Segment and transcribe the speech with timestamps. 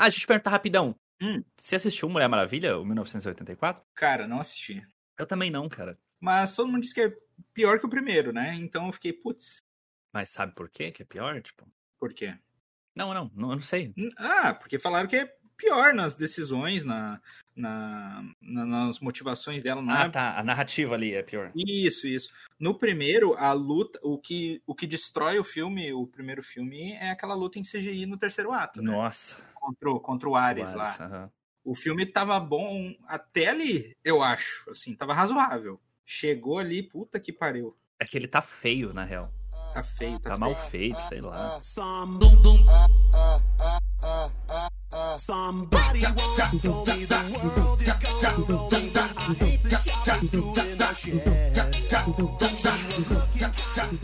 [0.00, 0.96] Ah, deixa eu te perguntar rapidão.
[1.20, 1.44] Hum.
[1.60, 3.84] Você assistiu Mulher Maravilha, o 1984?
[3.94, 4.82] Cara, não assisti.
[5.18, 5.98] Eu também não, cara.
[6.18, 7.14] Mas todo mundo diz que é
[7.52, 8.54] pior que o primeiro, né?
[8.54, 9.58] Então eu fiquei, putz,
[10.10, 11.42] Mas sabe por quê que é pior?
[11.42, 11.70] Tipo.
[11.98, 12.34] por quê?
[12.96, 13.92] Não, não, não, eu não sei.
[14.16, 17.20] Ah, porque falaram que é pior nas decisões, na,
[17.54, 19.82] na, na- nas motivações dela.
[19.82, 20.38] Não Ah, é tá.
[20.38, 21.52] A narrativa ali é pior.
[21.54, 22.32] Isso, isso.
[22.58, 27.10] No primeiro, a luta, o que, o que destrói o filme, o primeiro filme, é
[27.10, 28.90] aquela luta em CGI no terceiro ato, né?
[28.90, 29.36] Nossa.
[29.54, 30.84] Contra, o- contra o Ares lá.
[30.88, 31.30] Ares, aham.
[31.62, 34.70] O filme tava bom até ali, eu acho.
[34.70, 35.78] Assim, tava razoável.
[36.06, 37.76] Chegou ali, puta que pariu.
[37.98, 39.30] É que ele tá feio, na real.
[39.74, 40.40] Tá feio, tá, Tá feio.
[40.40, 41.60] mal feito, sei lá.
[45.16, 49.10] Somebody once told me the world is gonna.
[49.16, 49.80] I the.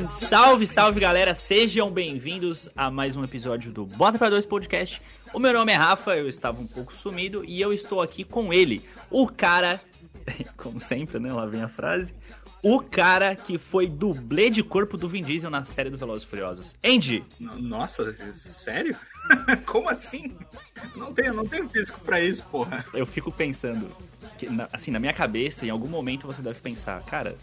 [0.08, 5.00] Salve, salve galera, sejam bem-vindos a mais um episódio do Bota pra Dois Podcast.
[5.32, 8.52] O meu nome é Rafa, eu estava um pouco sumido e eu estou aqui com
[8.52, 9.80] ele, o cara,
[10.56, 11.32] como sempre, né?
[11.32, 12.14] Lá vem a frase.
[12.62, 16.26] O cara que foi dublê de corpo do Vin Diesel na série do Velozes e
[16.30, 16.76] Furiosos.
[16.84, 18.96] Andy, No- Nossa, sério?
[19.66, 20.36] Como assim?
[20.96, 22.84] Não tenho, não tenho físico pra isso, porra.
[22.94, 23.90] eu fico pensando,
[24.38, 27.36] que, assim, na minha cabeça, em algum momento você deve pensar, cara,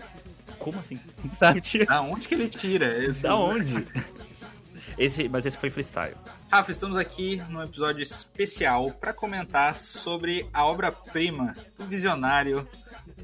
[0.60, 1.00] como assim?
[1.34, 1.86] Sabe, tio?
[1.86, 2.98] Da onde que ele tira?
[3.06, 3.24] Esse...
[3.24, 3.86] Da onde?
[4.98, 6.16] Esse, mas esse foi freestyle.
[6.52, 12.68] Rafa, estamos aqui num episódio especial para comentar sobre a obra-prima do visionário,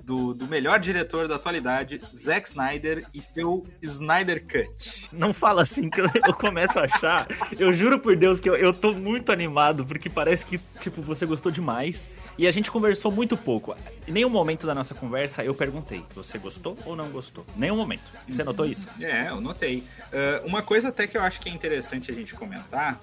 [0.09, 5.07] do, do melhor diretor da atualidade, Zack Snyder e seu Snyder Cut.
[5.13, 7.27] Não fala assim que eu, eu começo a achar.
[7.59, 11.27] Eu juro por Deus que eu, eu tô muito animado, porque parece que, tipo, você
[11.27, 12.09] gostou demais.
[12.39, 13.75] E a gente conversou muito pouco.
[14.07, 17.45] Em nenhum momento da nossa conversa eu perguntei: você gostou ou não gostou?
[17.55, 18.09] Nenhum momento.
[18.27, 18.87] Você notou isso?
[18.99, 19.83] É, eu notei.
[20.11, 22.99] Ah, uma coisa até que eu acho que é interessante a gente comentar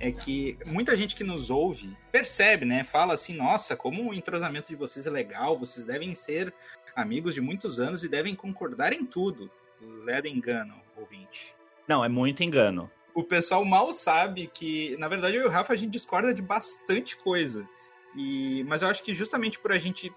[0.00, 2.84] é que muita gente que nos ouve percebe, né?
[2.84, 6.52] Fala assim, nossa, como o entrosamento de vocês é legal, vocês devem ser
[6.94, 9.50] amigos de muitos anos e devem concordar em tudo.
[9.80, 11.54] Leda engano, ouvinte.
[11.86, 12.90] Não, é muito engano.
[13.14, 16.42] O pessoal mal sabe que, na verdade, eu e o Rafa a gente discorda de
[16.42, 17.68] bastante coisa.
[18.16, 20.12] E, mas eu acho que justamente por a gente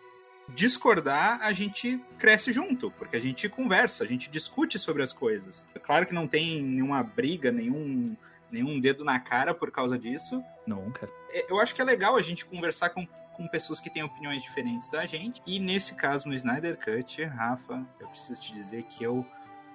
[0.49, 5.67] discordar, a gente cresce junto, porque a gente conversa, a gente discute sobre as coisas.
[5.73, 8.15] É claro que não tem nenhuma briga, nenhum,
[8.51, 10.43] nenhum dedo na cara por causa disso.
[10.67, 11.09] Nunca.
[11.31, 14.41] É, Eu acho que é legal a gente conversar com, com pessoas que têm opiniões
[14.43, 15.41] diferentes da gente.
[15.45, 19.25] E nesse caso, no Snyder Cut, Rafa, eu preciso te dizer que eu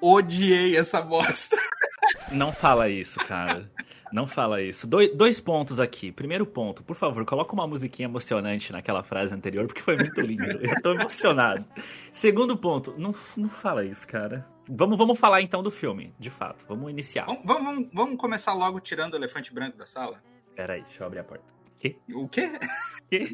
[0.01, 1.57] odiei essa bosta.
[2.31, 3.71] Não fala isso, cara.
[4.13, 4.87] Não fala isso.
[4.87, 6.13] Doi- dois pontos aqui.
[6.13, 10.45] Primeiro ponto, por favor, coloca uma musiquinha emocionante naquela frase anterior, porque foi muito lindo.
[10.45, 11.65] Eu tô emocionado.
[12.13, 14.47] Segundo ponto, não, não fala isso, cara.
[14.69, 16.65] Vamos, vamos falar então do filme, de fato.
[16.69, 17.27] Vamos iniciar.
[17.27, 20.23] Vamos, vamos, vamos começar logo tirando o elefante branco da sala?
[20.55, 21.45] Pera aí, deixa eu abrir a porta.
[22.15, 22.53] O quê?
[23.09, 23.33] Quê?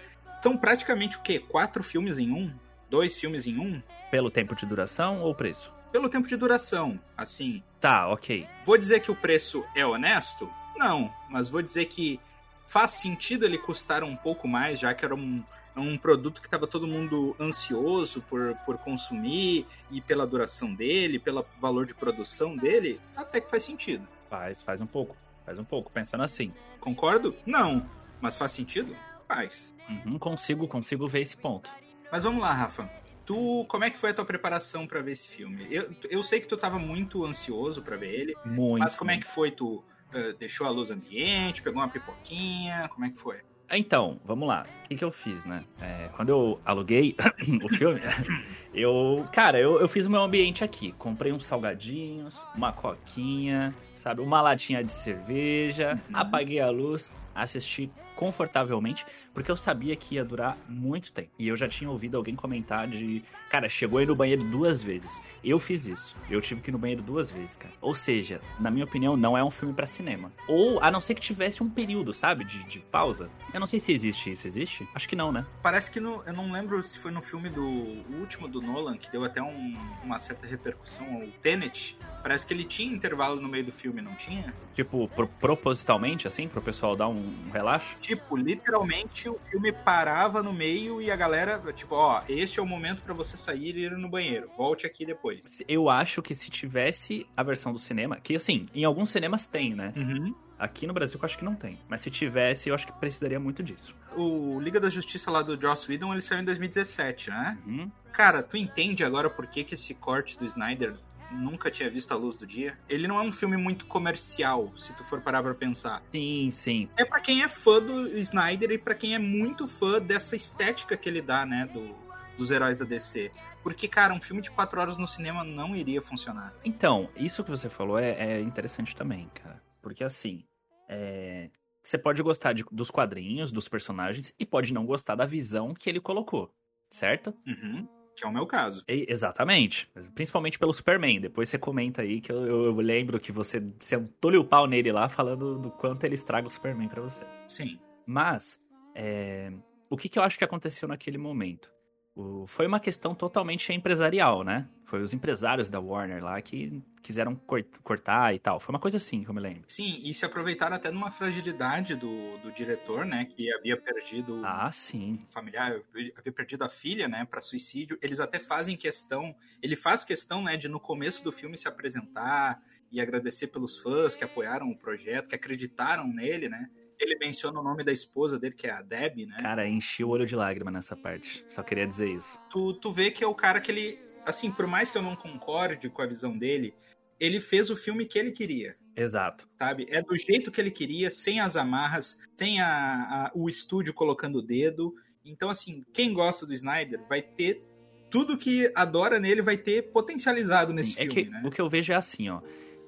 [0.46, 1.40] são praticamente o quê?
[1.40, 2.54] Quatro filmes em um?
[2.88, 3.82] Dois filmes em um?
[4.12, 5.74] Pelo tempo de duração ou preço?
[5.92, 7.64] Pelo tempo de duração, assim.
[7.82, 8.48] Tá, ok.
[8.64, 10.48] Vou dizer que o preço é honesto?
[10.78, 12.20] Não, mas vou dizer que
[12.64, 15.44] faz sentido ele custar um pouco mais, já que era um,
[15.76, 21.44] um produto que estava todo mundo ansioso por, por consumir e pela duração dele, pelo
[21.60, 24.08] valor de produção dele, até que faz sentido.
[24.30, 25.18] Faz, faz um pouco.
[25.44, 26.54] Faz um pouco, pensando assim.
[26.80, 27.36] Concordo?
[27.48, 27.90] Não.
[28.22, 28.96] Mas faz sentido?
[29.28, 29.76] Faz.
[29.90, 31.70] Uhum, consigo, consigo ver esse ponto.
[32.12, 32.90] Mas vamos lá, Rafa.
[33.26, 35.68] Tu, como é que foi a tua preparação para ver esse filme?
[35.72, 38.80] Eu, eu sei que tu tava muito ansioso para ver ele, Muito.
[38.80, 39.50] mas como é que foi?
[39.50, 39.84] Tu
[40.14, 43.42] eh, deixou a luz ambiente, pegou uma pipoquinha, como é que foi?
[43.72, 44.68] Então, vamos lá.
[44.86, 45.64] O que, que eu fiz, né?
[45.82, 47.16] É, quando eu aluguei
[47.64, 48.00] o filme,
[48.74, 49.26] eu.
[49.32, 50.92] Cara, eu, eu fiz o meu ambiente aqui.
[50.92, 53.74] Comprei uns salgadinhos, uma coquinha,
[54.06, 54.22] sabe?
[54.22, 56.16] Uma latinha de cerveja, Uhum.
[56.16, 61.30] apaguei a luz, assisti confortavelmente, porque eu sabia que ia durar muito tempo.
[61.38, 63.24] E eu já tinha ouvido alguém comentar de.
[63.50, 65.12] Cara, chegou aí no banheiro duas vezes.
[65.44, 66.16] Eu fiz isso.
[66.30, 67.74] Eu tive que ir no banheiro duas vezes, cara.
[67.82, 70.32] Ou seja, na minha opinião, não é um filme pra cinema.
[70.48, 72.46] Ou, a não ser que tivesse um período, sabe?
[72.46, 73.30] De, de pausa.
[73.54, 74.48] Eu não sei se existe isso.
[74.48, 74.88] Existe?
[74.96, 75.46] Acho que não, né?
[75.62, 78.96] Parece que no, eu não lembro se foi no filme do o último do Nolan,
[78.98, 81.98] que deu até um- uma certa repercussão, o Tenet.
[82.22, 84.54] Parece que ele tinha intervalo no meio do filme, não tinha?
[84.74, 87.96] Tipo, pro- propositalmente, assim, pro pessoal dar um, um relaxo.
[88.02, 92.66] Tipo, literalmente o filme parava no meio e a galera, tipo, ó, este é o
[92.66, 94.50] momento pra você sair e ir no banheiro.
[94.58, 95.64] Volte aqui depois.
[95.68, 99.74] Eu acho que se tivesse a versão do cinema, que assim, em alguns cinemas tem,
[99.74, 99.94] né?
[99.96, 100.34] Uhum.
[100.58, 101.78] Aqui no Brasil eu acho que não tem.
[101.90, 103.94] Mas se tivesse, eu acho que precisaria muito disso.
[104.16, 107.58] O Liga da Justiça lá do Joss Whedon, ele saiu em 2017, né?
[107.66, 107.92] Uhum.
[108.14, 110.94] Cara, tu entende agora por que, que esse corte do Snyder
[111.32, 112.78] nunca tinha visto a luz do dia?
[112.90, 116.02] Ele não é um filme muito comercial, se tu for parar pra pensar.
[116.12, 116.90] Sim, sim.
[116.98, 120.96] É pra quem é fã do Snyder e pra quem é muito fã dessa estética
[120.98, 121.96] que ele dá, né, do,
[122.38, 123.32] dos heróis da DC.
[123.64, 126.54] Porque, cara, um filme de quatro horas no cinema não iria funcionar.
[126.64, 129.62] Então, isso que você falou é, é interessante também, cara.
[129.82, 130.44] Porque assim,
[130.88, 131.50] é,
[131.82, 135.90] você pode gostar de- dos quadrinhos, dos personagens, e pode não gostar da visão que
[135.90, 136.54] ele colocou,
[136.92, 137.34] certo?
[137.48, 137.88] Uhum.
[138.16, 138.84] Que é o meu caso.
[138.88, 139.90] E- exatamente.
[140.14, 141.20] Principalmente pelo Superman.
[141.20, 145.10] Depois você comenta aí que eu, eu- lembro que você sentou-lhe o pau nele lá
[145.10, 147.24] falando do quanto ele estraga o Superman pra você.
[147.48, 147.78] Sim.
[148.06, 148.60] Mas,
[148.94, 149.52] é,
[149.90, 151.70] o que, que eu acho que aconteceu naquele momento?
[152.16, 154.68] O- foi uma questão totalmente empresarial, né?
[154.86, 158.60] Foi os empresários da Warner lá que quiseram cort- cortar e tal.
[158.60, 159.64] Foi uma coisa assim que eu me lembro.
[159.68, 164.42] Sim, e se aproveitaram até de uma fragilidade do, do diretor, né, que havia perdido
[164.46, 165.20] Ah, sim.
[165.24, 165.82] um familiar,
[166.18, 167.98] havia perdido a filha, né, para suicídio.
[168.02, 172.62] Eles até fazem questão, ele faz questão, né, de no começo do filme se apresentar
[172.92, 176.70] e agradecer pelos fãs que apoiaram o projeto, que acreditaram nele, né.
[177.00, 179.38] Ele menciona o nome da esposa dele, que é a Debbie, né.
[179.42, 181.44] Cara, enchi o olho de lágrima nessa parte.
[181.48, 182.40] Só queria dizer isso.
[182.50, 185.16] Tu, tu vê que é o cara que ele, assim, por mais que eu não
[185.16, 186.74] concorde com a visão dele,
[187.20, 188.76] ele fez o filme que ele queria.
[188.96, 189.46] Exato.
[189.60, 189.86] sabe?
[189.90, 194.38] É do jeito que ele queria, sem as amarras, sem a, a- o estúdio colocando
[194.38, 194.96] o dedo.
[195.26, 197.62] Então, assim, quem gosta do Snyder vai ter
[198.10, 201.42] tudo que adora nele, vai ter potencializado nesse é filme, que né?
[201.44, 202.40] o que eu vejo é assim, ó.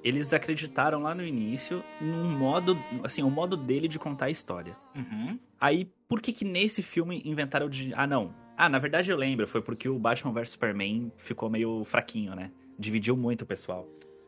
[0.07, 4.77] Eles acreditaram lá no início num modo, assim, o modo dele de contar a história.
[4.95, 5.38] Uhum.
[5.59, 7.94] Aí, por que que nesse filme inventaram de.
[7.94, 8.33] Ah, não.
[8.56, 12.51] Ah, na verdade eu lembro, foi porque o Batman vs Superman ficou meio fraquinho, né?
[12.80, 13.86] Dividiu muito o pessoal.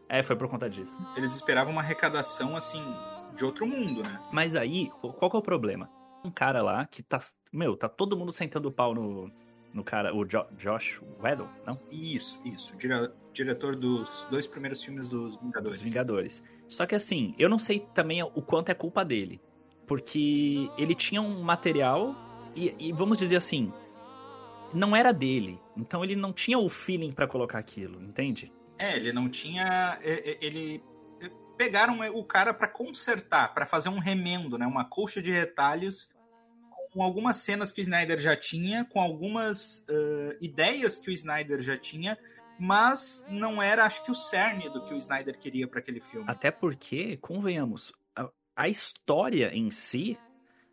[0.09, 0.95] É, foi por conta disso.
[1.15, 2.83] Eles esperavam uma arrecadação, assim,
[3.37, 4.19] de outro mundo, né?
[4.33, 5.89] Mas aí, qual que é o problema?
[6.25, 7.19] Um cara lá que tá.
[7.53, 9.31] Meu, tá todo mundo sentando o pau no,
[9.73, 11.79] no cara, o Jo- Josh Whedon, não?
[11.91, 12.75] Isso, isso.
[12.77, 15.79] Dire- diretor dos dois primeiros filmes dos Vingadores.
[15.81, 16.43] Dos Vingadores.
[16.67, 19.41] Só que assim, eu não sei também o quanto é culpa dele.
[19.87, 22.15] Porque ele tinha um material
[22.55, 23.73] e, e vamos dizer assim,
[24.73, 25.59] não era dele.
[25.75, 28.51] Então ele não tinha o feeling pra colocar aquilo, entende?
[28.77, 29.97] É, ele não tinha.
[30.01, 30.83] Ele.
[31.57, 34.65] Pegaram o cara pra consertar, pra fazer um remendo, né?
[34.65, 36.09] Uma colcha de retalhos
[36.91, 41.61] com algumas cenas que o Snyder já tinha, com algumas ãh, ideias que o Snyder
[41.61, 42.17] já tinha,
[42.59, 46.25] mas não era, acho que, o cerne do que o Snyder queria pra aquele filme.
[46.27, 50.17] Até porque, convenhamos, a, a história em si,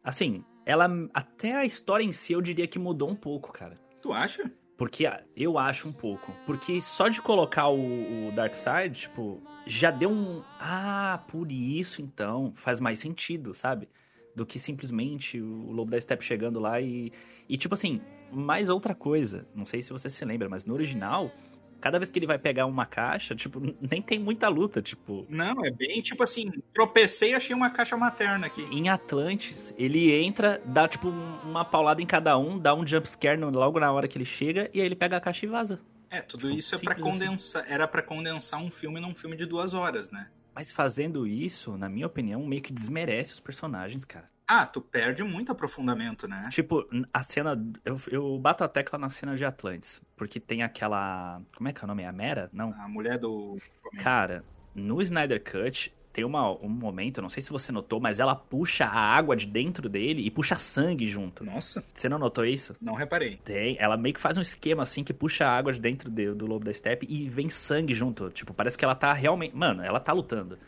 [0.03, 3.79] assim, ela até a história em si eu diria que mudou um pouco, cara.
[4.03, 4.51] Tu acha?
[4.77, 6.33] Porque ah, eu acho um pouco.
[6.45, 10.43] Porque só de colocar o, o Darkseid, tipo, já deu um.
[10.61, 12.53] Ah, por isso então.
[12.57, 13.89] Faz mais sentido, sabe?
[14.37, 17.11] Do que simplesmente o Lobo da Steppe chegando lá e.
[17.49, 18.01] E tipo assim,
[18.31, 19.47] mais outra coisa.
[19.55, 21.33] Não sei se você se lembra, mas no original,
[21.81, 24.83] cada vez que ele vai pegar uma caixa, tipo, nem tem muita luta.
[24.83, 28.63] Tipo, Não, é bem tipo assim, tropecei e achei uma caixa materna aqui.
[28.71, 33.39] em Atlantis, ele entra, dá tipo um- uma paulada em cada um, dá um jumpscare
[33.39, 35.81] no- logo na hora que ele chega, e aí ele pega a caixa e vaza.
[36.11, 37.19] É, tudo Tipo, isso é para simples assim.
[37.27, 40.29] condensar, era pra condensar um filme num filme de duas horas, né?
[40.57, 44.31] Mas fazendo isso, na minha opinião, meio que desmerece os personagens, cara.
[44.49, 46.49] Ah, tu perde muito aprofundamento, né?
[46.51, 47.63] Tipo, a cena.
[47.85, 50.01] Eu, eu bato a tecla na cena de Atlantis.
[50.17, 51.43] Porque tem aquela.
[51.55, 52.07] Como é que é o nome?
[52.07, 52.49] A Mera?
[52.55, 52.73] Não.
[52.81, 53.59] A mulher do.
[53.99, 54.43] Cara,
[54.75, 58.87] no Snyder Cut tem uma, um momento, não sei se você notou, mas ela puxa
[58.87, 61.45] a água de dentro dele e puxa sangue junto.
[61.45, 62.75] Nossa, Você não notou isso?
[62.81, 63.37] não reparei.
[63.45, 63.77] Tem.
[63.79, 66.47] Ela meio que faz um esquema assim que puxa a água de dentro de- do
[66.47, 68.31] lobo da steppe e vem sangue junto.
[68.31, 69.55] Tipo, parece que ela tá realmente.
[69.55, 70.59] Mano, ela tá lutando.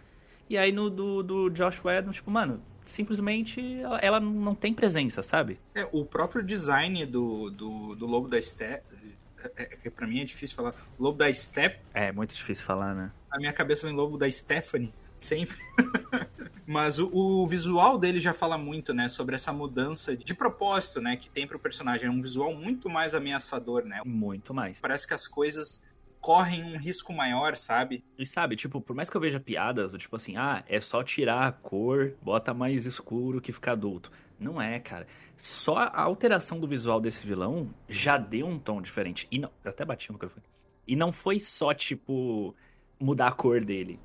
[0.51, 5.59] E aí no do, do Josh Whedon, tipo, mano, simplesmente ela, não tem presença, sabe?
[5.75, 9.17] É, o próprio design do, do, do Lobo da Steppe.
[9.57, 10.75] É, é, pra mim é difícil falar.
[10.99, 11.79] Lobo da Steppe.
[11.95, 13.11] É muito difícil falar, né?
[13.31, 14.93] Na minha cabeça vem Lobo da Stephanie.
[15.21, 15.59] Sempre.
[16.67, 19.09] Mas o, o visual dele já fala muito, né?
[19.09, 21.17] Sobre essa mudança de propósito, né?
[21.17, 22.07] Que tem pro personagem.
[22.07, 24.03] É um visual muito mais ameaçador, né?
[24.05, 24.79] Muito mais.
[24.79, 25.83] Parece que as coisas
[26.21, 28.05] correm um risco maior, sabe?
[28.19, 31.03] E sabe, tipo, por mais que eu veja piadas do tipo assim, ah, é só
[31.03, 34.13] tirar a cor, bota mais escuro que fica adulto.
[34.39, 35.07] Não é, cara.
[35.37, 39.27] Só a alteração do visual desse vilão já deu um tom diferente.
[39.31, 39.51] E não.
[39.65, 40.45] Eu até bati no microfone.
[40.87, 42.55] E não foi só, tipo,
[43.01, 43.99] mudar a cor dele.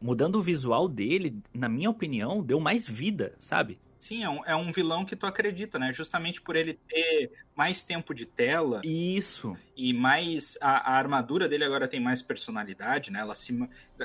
[0.00, 3.78] Mudando o visual dele, na minha opinião, deu mais vida, sabe?
[3.98, 5.92] Sim, é um, é um vilão que tu acredita, né?
[5.92, 9.56] Justamente por ele ter mais tempo de tela Isso.
[9.76, 13.20] e mais a, a armadura dele agora tem mais personalidade, né?
[13.20, 13.58] Ela se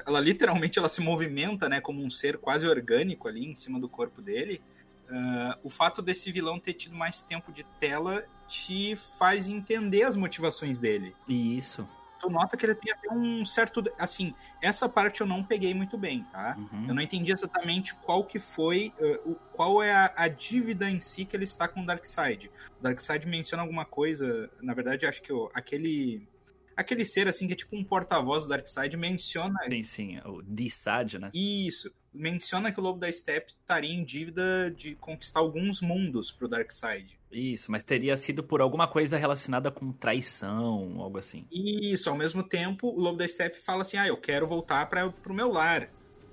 [0.06, 3.88] ela literalmente ela se movimenta, né, como um ser quase orgânico ali em cima do
[3.88, 4.62] corpo dele.
[5.10, 10.16] Ah, o fato desse vilão ter tido mais tempo de tela te faz entender as
[10.16, 11.14] motivações dele.
[11.28, 11.88] Isso.
[12.24, 15.98] Tu nota que ele tem até um certo, assim, essa parte eu não peguei muito
[15.98, 16.56] bem, tá?
[16.58, 16.86] Uhum.
[16.88, 18.94] Eu não entendi exatamente qual que foi,
[19.26, 22.50] o, qual é a, a dívida em si que ele está com o Darkseid.
[22.80, 26.26] O Darkseid menciona alguma coisa, na verdade acho que o- aquele
[26.78, 30.20] aquele ser assim que é tipo um porta-voz do Darkseid menciona Sim, sim.
[30.26, 31.30] O D-Sad, né?
[31.34, 36.48] isso, menciona que o Lobo da Steppe estaria em dívida de conquistar alguns mundos pro
[36.48, 37.20] Darkseid.
[37.32, 41.46] Isso, mas teria sido por alguma coisa relacionada com traição, algo assim.
[41.52, 45.10] Isso, ao mesmo tempo, o Lobo da Steppe fala assim: "Ah, eu quero voltar para
[45.10, 45.90] pro meu lar".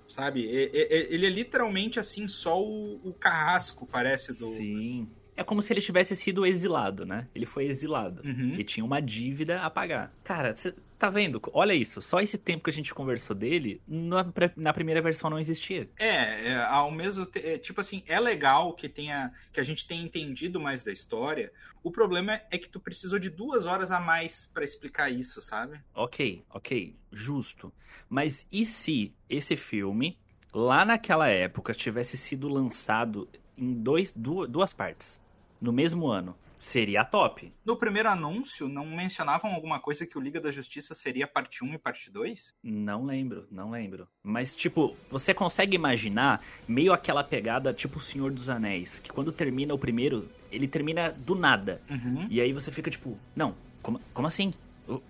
[0.07, 0.45] Sabe?
[0.45, 5.09] Ele é literalmente assim só o, o carrasco, parece do Sim.
[5.37, 7.29] É como se ele tivesse sido exilado, né?
[7.35, 8.21] Ele foi exilado.
[8.23, 8.57] Uhum.
[8.59, 10.13] E tinha uma dívida a pagar.
[10.25, 11.41] Cara, você tá vendo?
[11.53, 12.01] Olha isso.
[12.03, 15.89] Só esse tempo que a gente conversou dele, na, na primeira versão não existia.
[15.99, 19.87] É, é, ao mesmo te- é, tipo assim, é legal que tenha que a gente
[19.89, 21.51] tenha entendido mais da história.
[21.83, 25.81] O problema é que tu precisou de duas horas a mais pra explicar isso, sabe?
[25.95, 27.73] Ok, ok, justo.
[28.09, 30.19] Mas e se esse filme,
[30.53, 33.27] lá naquela época, tivesse sido lançado
[33.57, 35.19] em dois, du- duas partes,
[35.61, 36.37] no mesmo ano?
[36.61, 37.51] Seria top.
[37.65, 41.73] No primeiro anúncio, não mencionavam alguma coisa que o Liga da Justiça seria parte 1
[41.73, 42.55] e parte 2?
[42.63, 44.07] Não lembro, não lembro.
[44.23, 49.33] Mas, tipo, você consegue imaginar meio aquela pegada tipo o Senhor dos Anéis, que quando
[49.33, 51.81] termina o primeiro, ele termina do nada.
[51.89, 54.53] Uhum, E aí você fica tipo, não, como, como assim?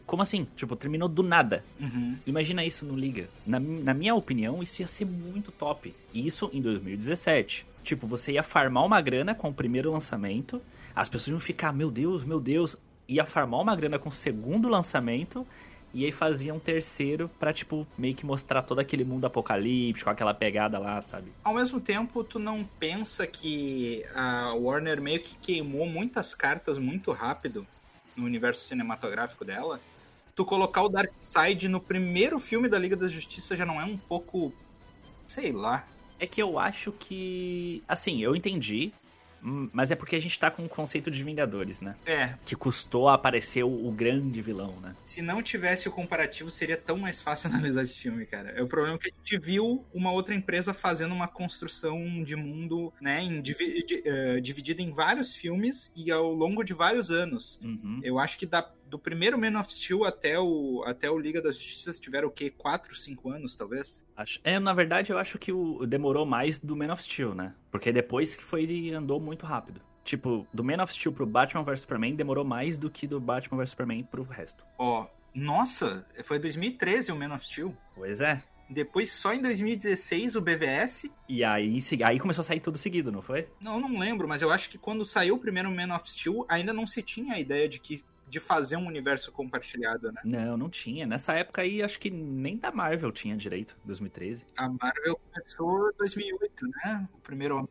[0.06, 0.46] Como assim?
[0.54, 1.64] Tipo, terminou do nada.
[1.80, 2.16] uhum.
[2.26, 3.28] Imagina isso no Liga.
[3.44, 5.92] Na, na minha opinião, isso ia ser muito top.
[6.14, 7.66] E isso em 2017.
[7.82, 10.60] Tipo, você ia farmar uma grana com o primeiro lançamento,
[10.94, 12.76] as pessoas iam ficar, meu Deus, meu Deus.
[13.08, 15.46] Ia farmar uma grana com o segundo lançamento,
[15.92, 20.32] e aí fazia um terceiro pra, tipo, meio que mostrar todo aquele mundo apocalíptico, aquela
[20.32, 21.32] pegada lá, sabe?
[21.42, 27.10] Ao mesmo tempo, tu não pensa que a Warner meio que queimou muitas cartas muito
[27.10, 27.66] rápido
[28.14, 29.80] no universo cinematográfico dela?
[30.36, 33.96] Tu colocar o Darkseid no primeiro filme da Liga da Justiça já não é um
[33.96, 34.52] pouco.
[35.26, 35.84] sei lá.
[36.20, 37.82] É que eu acho que.
[37.88, 38.92] Assim, eu entendi.
[39.42, 41.96] hum, Mas é porque a gente tá com o conceito de Vingadores, né?
[42.04, 44.94] É, Que custou aparecer o, o grande vilão, né?
[45.06, 48.50] se não tivesse o comparativo, seria tão mais fácil analisar esse filme, cara.
[48.50, 52.92] É o problema que a gente viu uma outra empresa fazendo uma construção de mundo,
[53.00, 57.58] né, em, divi- di- eh, dividida em vários filmes e ao longo de vários anos.
[57.64, 57.98] Uhum.
[58.04, 61.50] Eu acho que da- do primeiro Man of Steel até o, até o Liga da
[61.52, 62.50] Justiça tiveram o quê?
[62.50, 64.04] 4, 5 anos, talvez?
[64.16, 67.54] Acho- É, na verdade, eu acho que o demorou mais do Man of Steel, né?
[67.70, 69.80] Porque depois que foi, ele andou muito rápido.
[70.04, 73.58] Tipo, do Man of Steel pro Batman vs Superman demorou mais do que do Batman
[73.58, 74.64] vs Superman pro resto.
[74.78, 77.76] Ó, nossa, foi 2013 o Man of Steel.
[77.94, 78.42] Pois é.
[78.68, 81.10] Depois, só em 2016, o BVS.
[81.28, 83.48] E aí, aí começou a sair tudo seguido, não foi?
[83.60, 86.72] Não, não lembro, mas eu acho que quando saiu o primeiro Man of Steel, ainda
[86.72, 90.20] não se tinha a ideia de que de fazer um universo compartilhado, né?
[90.24, 91.04] Não, não tinha.
[91.06, 94.46] Nessa época aí, acho que nem da Marvel tinha direito, 2013.
[94.56, 97.08] A Marvel começou em 2008, né?
[97.12, 97.68] O primeiro Homem.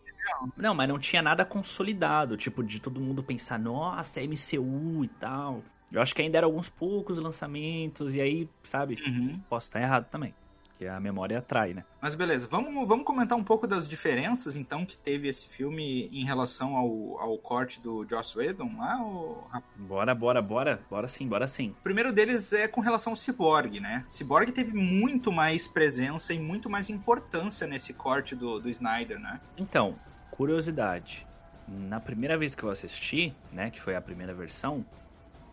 [0.55, 5.07] Não, mas não tinha nada consolidado, tipo, de todo mundo pensar, nossa, é MCU e
[5.07, 5.63] tal.
[5.91, 9.39] Eu acho que ainda eram alguns poucos lançamentos, e aí, sabe, Uhum.
[9.49, 10.35] posso estar errado também.
[10.79, 11.83] Porque a memória atrai, né?
[12.01, 16.23] Mas beleza, vamos, vamos comentar um pouco das diferenças, então, que teve esse filme em
[16.23, 19.45] relação ao, ao corte do Joss Whedon lá, ou...
[19.75, 20.81] Bora, bora, bora.
[20.89, 21.71] Bora sim, bora sim.
[21.81, 24.05] O primeiro deles é com relação ao Cyborg, né?
[24.09, 29.41] Cyborg teve muito mais presença e muito mais importância nesse corte do, do Snyder, né?
[29.57, 29.99] Então,
[30.31, 31.27] curiosidade.
[31.67, 34.85] Na primeira vez que eu assisti, né, que foi a primeira versão,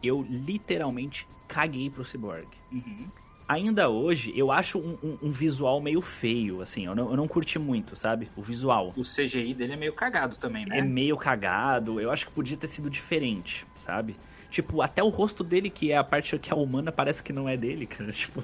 [0.00, 2.46] eu literalmente caguei pro Cyborg.
[2.70, 3.10] Uhum.
[3.48, 7.28] Ainda hoje, eu acho um, um- um visual meio feio, assim, eu não, eu não
[7.28, 8.28] curti muito, sabe?
[8.36, 8.92] O visual.
[8.96, 10.78] O CGI dele é meio cagado também, né?
[10.78, 14.16] É meio cagado, eu acho que podia ter sido diferente, sabe?
[14.50, 17.48] Tipo, até o rosto dele, que é a parte que é humana, parece que não
[17.48, 18.10] é dele, cara.
[18.10, 18.42] Tipo,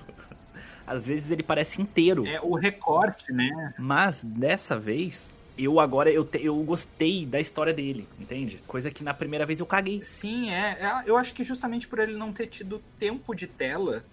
[0.87, 2.25] às vezes ele parece inteiro.
[2.26, 3.75] É o recorte, né?
[3.78, 8.61] Mas dessa vez, eu agora eu, te- eu gostei da história dele, entende?
[8.68, 10.00] Coisa que na primeira vez eu caguei.
[10.02, 10.78] Sim, é.
[10.80, 14.04] É, Eu acho que justamente por ele não ter tido tempo de tela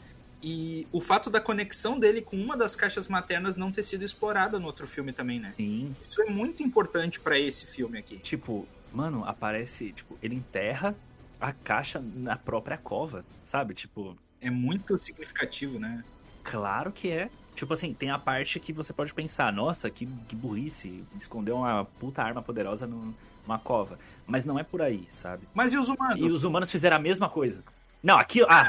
[0.41, 4.59] e o fato da conexão dele com uma das caixas maternas não ter sido explorada
[4.59, 5.53] no outro filme também, né?
[5.57, 5.95] Sim.
[6.01, 8.17] Isso é muito importante pra esse filme aqui.
[8.19, 10.95] Tipo, mano, aparece, tipo, ele enterra
[11.39, 13.73] a caixa na própria cova, sabe?
[13.73, 16.03] Tipo, É muito significativo, né?
[16.43, 17.29] claro que é.
[17.55, 21.83] Tipo assim, tem a parte que você pode pensar, nossa, que, que burrice, escondeu uma
[21.83, 23.99] puta arma poderosa numa cova.
[24.25, 25.45] Mas não é por aí, sabe?
[25.53, 26.15] Mas e os humanos?
[26.17, 27.61] E os humanos fizeram a mesma coisa.
[28.01, 28.47] Não, aquilo.
[28.49, 28.63] Ah,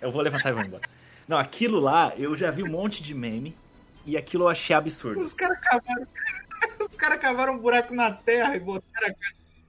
[0.00, 0.82] eu vou levantar e vou embora.
[1.28, 3.54] Não, aquilo lá, eu já vi um monte de meme.
[4.06, 5.20] E aquilo eu achei absurdo.
[5.20, 6.06] Os caras cavaram.
[6.90, 9.12] Os caras cavaram um buraco na terra e botaram a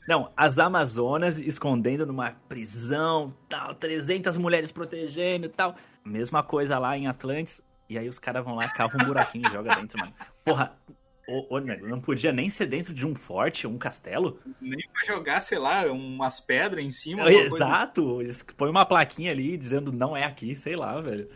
[0.07, 5.75] Não, as Amazonas escondendo numa prisão, tal, 300 mulheres protegendo e tal.
[6.05, 7.61] Mesma coisa lá em Atlantis.
[7.89, 10.13] E aí os caras vão lá, cavam um buraquinho e jogam dentro, mano.
[10.45, 10.73] Porra,
[11.29, 14.39] ô, ô, nego, não podia nem ser dentro de um forte, um castelo?
[14.59, 17.23] nem pra jogar, sei lá, umas pedras em cima.
[17.23, 17.55] alguma coisa.
[17.65, 18.19] Exato!
[18.57, 21.29] Põe uma plaquinha ali dizendo não é aqui, sei lá, velho.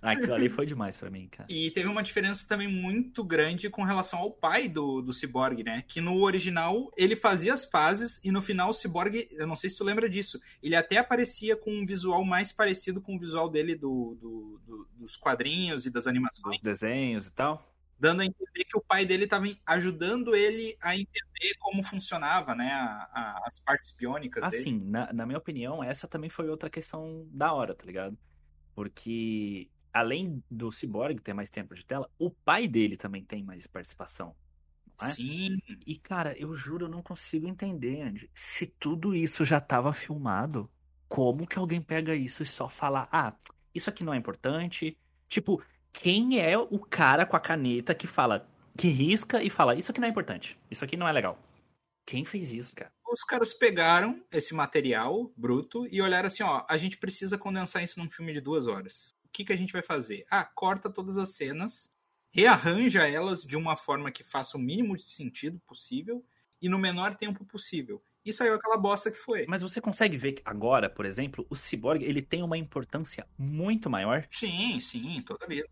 [0.00, 1.46] Aquilo ali foi demais pra mim, cara.
[1.48, 5.84] E teve uma diferença também muito grande com relação ao pai do, do Cyborg, né?
[5.86, 9.70] Que no original ele fazia as pazes e no final o Cyborg, eu não sei
[9.70, 13.48] se tu lembra disso, ele até aparecia com um visual mais parecido com o visual
[13.48, 17.71] dele do, do- do- dos quadrinhos e das animações, Os desenhos e tal.
[18.02, 22.70] Dando a entender que o pai dele estava ajudando ele a entender como funcionava, né?
[22.72, 24.56] a- a- as partes biônicas dele.
[24.58, 28.18] Assim, na, na minha opinião, essa também foi outra questão da hora, tá ligado?
[28.74, 33.66] Porque, além do Cyborg ter mais tempo de tela, o pai dele também tem mais
[33.66, 34.34] participação.
[35.00, 35.08] é?
[35.08, 38.30] Sim, E, cara, eu juro, eu não consigo entender, Andy.
[38.34, 40.70] Se tudo isso já tava filmado,
[41.08, 43.36] como que alguém pega isso e só fala, ah,
[43.74, 44.96] isso aqui não é importante?
[45.28, 45.62] Tipo,
[45.92, 50.00] quem é o cara com a caneta que fala, que risca e fala, isso aqui
[50.00, 51.38] não é importante, isso aqui não é legal?
[52.04, 52.90] Quem fez isso, cara?
[53.12, 57.98] os caras pegaram esse material bruto e olharam assim, ó, a gente precisa condensar isso
[57.98, 59.14] num filme de duas horas.
[59.24, 60.24] O que, que a gente vai fazer?
[60.30, 61.90] Ah, corta todas as cenas,
[62.32, 66.24] rearranja elas de uma forma que faça o mínimo de sentido possível
[66.60, 68.02] e no menor tempo possível.
[68.24, 69.44] E saiu aquela bosta que foi.
[69.48, 73.90] Mas você consegue ver que agora, por exemplo, o Cyborg, ele tem uma importância muito
[73.90, 74.26] maior.
[74.30, 75.68] Sim, sim, toda vida.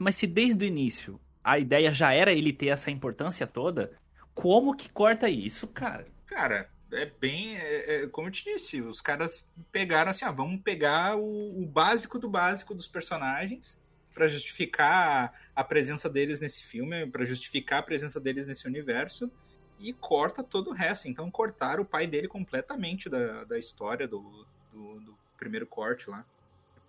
[0.00, 3.92] Mas se desde o início a ideia já era ele ter essa importância toda,
[4.34, 6.06] como que corta isso, cara?
[6.26, 7.56] Cara, é bem.
[7.56, 11.66] é- é como eu te disse, os caras pegaram assim, ah, vamos pegar o, o
[11.66, 13.80] básico do básico dos personagens
[14.12, 19.30] pra justificar a presença deles nesse filme, pra justificar a presença deles nesse universo
[19.78, 21.08] e corta todo o resto.
[21.08, 26.24] Então cortaram o pai dele completamente da, da história do, do, do primeiro corte lá.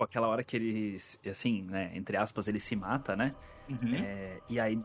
[0.02, 0.98] Tipo, aquela hora que ele,
[1.30, 3.36] assim, né, entre aspas, ele se mata, né?
[3.70, 3.96] Uhum.
[3.96, 4.80] É, e aí,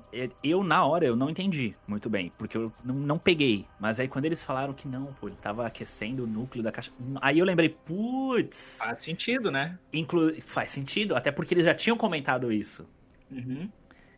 [0.45, 3.67] eu na hora, eu não entendi muito bem, porque eu não, não peguei.
[3.81, 6.93] Mas aí quando eles falaram que não, pô, ele tava aquecendo o núcleo da caixa.
[7.21, 9.79] Aí eu lembrei, putz, Faz sentido, né?
[9.93, 10.35] inclu...
[10.43, 12.87] faz sentido, até porque eles já tinham comentado isso.
[13.31, 13.71] Uhum.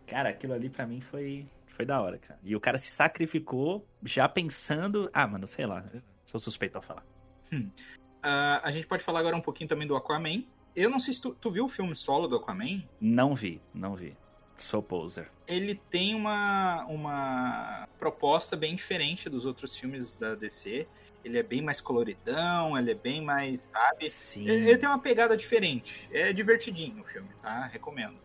[0.07, 2.41] Cara, aquilo ali pra mim foi, foi da hora, cara.
[2.43, 5.09] E o cara se sacrificou já pensando.
[5.13, 5.85] Ah, mano, sei lá,
[6.25, 7.05] sou suspeito a falar.
[8.23, 10.45] Ah, a gente pode falar agora um pouquinho também do Aquaman.
[10.75, 12.83] Eu não sei se tu, tu viu o filme solo do Aquaman.
[13.01, 14.17] Não vi, não vi.
[14.57, 15.31] Sou poser.
[15.47, 20.87] ele tem uma, uma proposta bem diferente dos outros filmes da DC.
[21.25, 24.09] Ele é bem mais coloridão, ele é bem mais, sabe?
[24.09, 24.49] Sim.
[24.49, 26.09] Ele, ele tem uma pegada diferente.
[26.13, 27.67] É divertidinho o filme, tá?
[27.67, 28.17] Recomendo.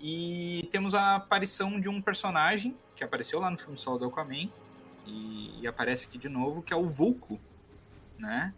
[0.00, 4.50] E temos a aparição de um personagem que apareceu lá no filme solo do Aquaman
[5.06, 7.40] e, e aparece aqui de novo, que é o Vulco,
[8.18, 8.54] né?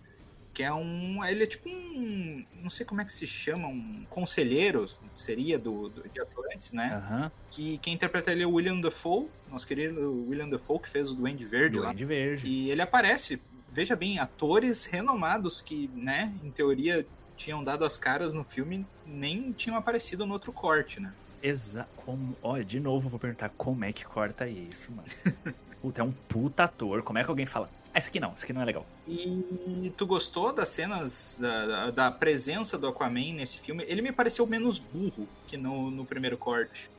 [0.55, 1.25] Que é um.
[1.25, 2.45] Ele é tipo um.
[2.63, 6.95] Não sei como é que se chama, um conselheiro, seria, do, do de Atlantis, né?
[6.95, 7.33] Aham.
[7.51, 11.15] que quem interpreta ele é o William Dafoe, nosso querido William Dafoe, que fez o
[11.15, 11.87] Duende Verde lá.
[11.87, 12.47] Duende Verde.
[12.47, 17.05] E ele aparece, veja bem, atores renomados que, né, em teoria
[17.37, 21.13] tinham dado as caras no filme, nem tinham aparecido no outro corte, né?
[21.43, 22.37] Exa como...
[22.43, 25.09] Olha, de novo eu vou perguntar como é que corta isso, mano.
[25.83, 27.03] Puta, é um puta ator.
[27.03, 27.69] Como é que alguém fala?
[27.95, 28.85] Ah, esse aqui não, esse aqui não é legal.
[29.07, 33.85] E tu gostou das cenas, da, da, presença do Aquaman nesse filme?
[33.87, 36.91] Ele me pareceu menos burro que no, no primeiro corte.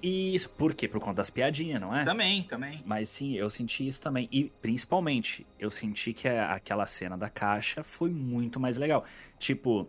[0.00, 0.86] E isso, por quê?
[0.86, 2.04] Por conta das piadinhas, não é?
[2.04, 2.80] Também, também.
[2.86, 4.28] Mas sim, eu senti isso também.
[4.30, 9.04] E principalmente, eu senti que aquela cena da caixa foi muito mais legal.
[9.40, 9.88] Tipo,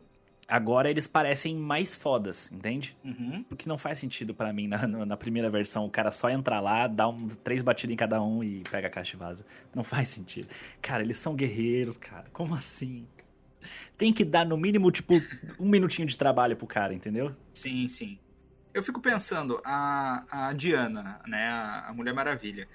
[0.50, 2.98] agora eles parecem mais fodas, entende?
[3.06, 3.44] Uhum.
[3.48, 6.88] Porque não faz sentido pra mim na, na- primeira versão o cara só entrar lá,
[6.88, 9.46] dá um, três batidas em cada um e pega a caixa e vaza.
[9.74, 10.48] Não faz sentido.
[10.82, 12.26] Cara, eles são guerreiros, cara.
[12.34, 13.06] Como assim?
[13.98, 15.16] Tem que dar no mínimo, tipo,
[15.60, 17.36] um minutinho de trabalho pro cara, entendeu?
[17.54, 18.18] Sim, sim.
[18.74, 22.68] Eu fico pensando, a, a Diana, né, a, Mulher Maravilha,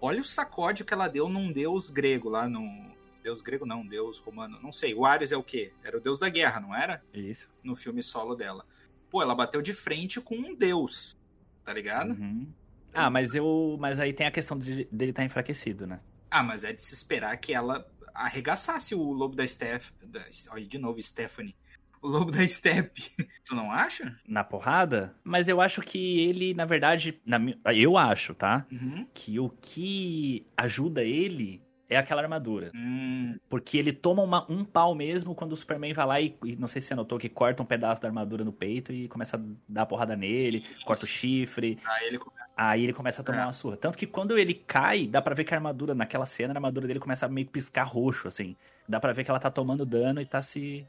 [0.00, 2.90] olha o sacode que ela deu num deus grego lá no...
[3.22, 4.94] Deus grego não, deus romano, não sei.
[4.94, 5.72] O Ares é o quê?
[5.82, 7.02] Era o deus da guerra, não era?
[7.12, 7.48] Isso.
[7.62, 8.64] No filme solo dela.
[9.10, 11.16] Pô, ela bateu de frente com um deus,
[11.64, 12.10] tá ligado?
[12.10, 12.52] Uhum.
[12.92, 13.76] Ah, mas eu.
[13.78, 16.00] Mas aí tem a questão de, dele estar enfraquecido, né?
[16.30, 19.90] Ah, mas é de se esperar que ela arregaçasse o lobo da Steph.
[20.02, 21.56] Da, olha de novo, Stephanie.
[22.02, 22.90] O lobo da Step.
[23.44, 24.18] tu não acha?
[24.26, 25.14] Na porrada.
[25.22, 27.20] Mas eu acho que ele, na verdade.
[27.24, 27.38] Na,
[27.74, 28.66] eu acho, tá?
[28.70, 29.06] Uhum.
[29.12, 32.70] Que o que ajuda ele é aquela armadura.
[32.74, 36.56] Hum, Porque ele toma uma- um pau mesmo quando o Superman vai lá e, e
[36.56, 39.36] não sei se você notou que corta um pedaço da armadura no peito e começa
[39.36, 41.78] a dar porrada nele, corta o chifre.
[41.84, 42.40] aí ele começa.
[42.56, 43.44] Aí ele começa a tomar É.
[43.46, 43.76] uma surra.
[43.76, 46.86] Tanto que quando ele cai, dá pra ver que a armadura, naquela cena, a armadura
[46.86, 48.54] dele começa a meio que piscar roxo, assim.
[48.88, 50.86] Dá pra ver que ela tá tomando dano e tá se.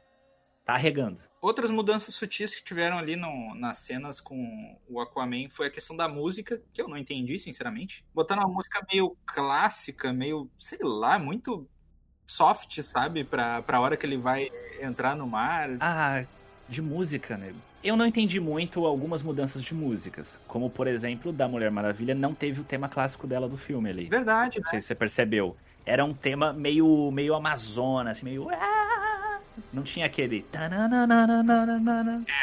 [0.64, 1.18] Tá arregando.
[1.40, 5.96] Outras mudanças sutis que tiveram ali no- nas cenas com o Aquaman foi a questão
[5.96, 8.04] da música, que eu não entendi, sinceramente.
[8.14, 11.68] Botaram uma música meio clássica, meio, sei lá, muito
[12.26, 13.24] soft, sabe?
[13.24, 15.70] Pra, pra hora que ele vai entrar no mar.
[15.80, 16.24] Ah,
[16.68, 17.52] de música, né?
[17.82, 20.38] Eu não entendi muito algumas mudanças de músicas.
[20.46, 24.04] Como, por exemplo, da Mulher Maravilha não teve o tema clássico dela do filme ali.
[24.08, 24.62] Verdade, né?
[24.64, 25.56] Não sei se você percebeu.
[25.84, 28.46] Era um tema meio, meio Amazonas, assim, meio.
[29.72, 30.46] Não tinha aquele.
[30.52, 30.58] É,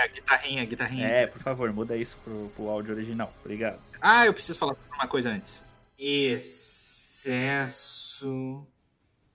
[0.03, 1.07] a guitarrinha, a guitarrinha.
[1.07, 3.33] É, por favor, muda isso pro, pro áudio original.
[3.43, 3.79] Obrigado.
[4.01, 5.61] Ah, eu preciso falar uma coisa antes.
[5.97, 7.87] Excesso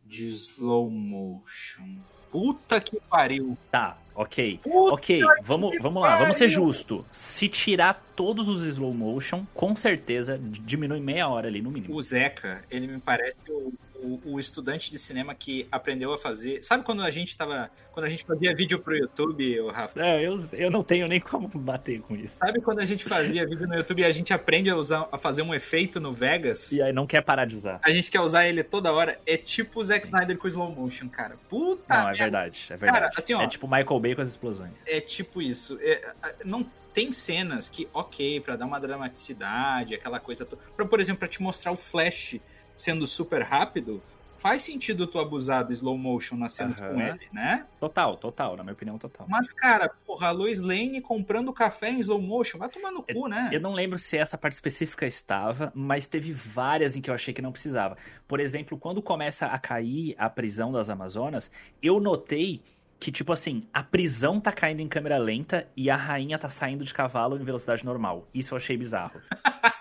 [0.05, 1.99] de slow motion.
[2.31, 3.57] Puta que pariu.
[3.71, 4.59] Tá, ok.
[4.63, 7.05] Puta Ok, vamos, vamos lá, vamos ser justo.
[7.13, 11.95] Se tirar todos os slow motion, com certeza diminui meia hora ali no mínimo.
[11.95, 13.73] O Zeca, ele me parece o,
[14.05, 16.63] o, o estudante de cinema que aprendeu a fazer.
[16.63, 17.71] Sabe quando a gente tava.
[17.93, 20.01] Quando a gente fazia vídeo pro YouTube, ô Rafa?
[20.01, 22.37] Não, eu, eu não tenho nem como bater com isso.
[22.39, 25.19] Sabe quando a gente fazia vídeo no YouTube e a gente aprende a, usar, a
[25.19, 26.71] fazer um efeito no Vegas?
[26.73, 27.81] E aí não quer parar de usar.
[27.83, 29.19] A gente quer usar ele toda hora.
[29.27, 31.37] É tipo o Zack Snyder com slow motion, cara.
[31.49, 32.19] Puta Não, é merda.
[32.19, 33.01] verdade, é verdade.
[33.01, 33.43] Cara, assim, ó.
[33.43, 34.83] é tipo Michael Bay com as explosões.
[34.87, 35.79] É tipo isso.
[35.81, 36.13] É,
[36.45, 40.63] não tem cenas que, ok, pra dar uma dramaticidade, aquela coisa toda.
[40.77, 42.41] Pra, por exemplo, pra te mostrar o Flash
[42.77, 44.01] sendo super rápido,
[44.37, 46.95] faz sentido tu abusar do slow motion nas cenas Aham.
[46.95, 47.67] com ele, né?
[47.81, 49.27] Total, total, na minha opinião, total.
[49.29, 53.27] Mas, cara, porra, a Lois Lane comprando café em slow motion, vai tomar no cu,
[53.27, 53.51] né?
[53.53, 57.35] Eu não lembro se essa parte específica estava, mas teve várias em que eu achei
[57.35, 57.97] que não precisava.
[58.29, 61.51] Por exemplo, quando começa a cair a prisão das Amazonas,
[61.83, 62.63] eu notei
[62.99, 66.85] que, tipo assim, a prisão tá caindo em câmera lenta e a rainha tá saindo
[66.85, 68.29] de cavalo em velocidade normal.
[68.33, 69.21] Isso eu achei bizarro.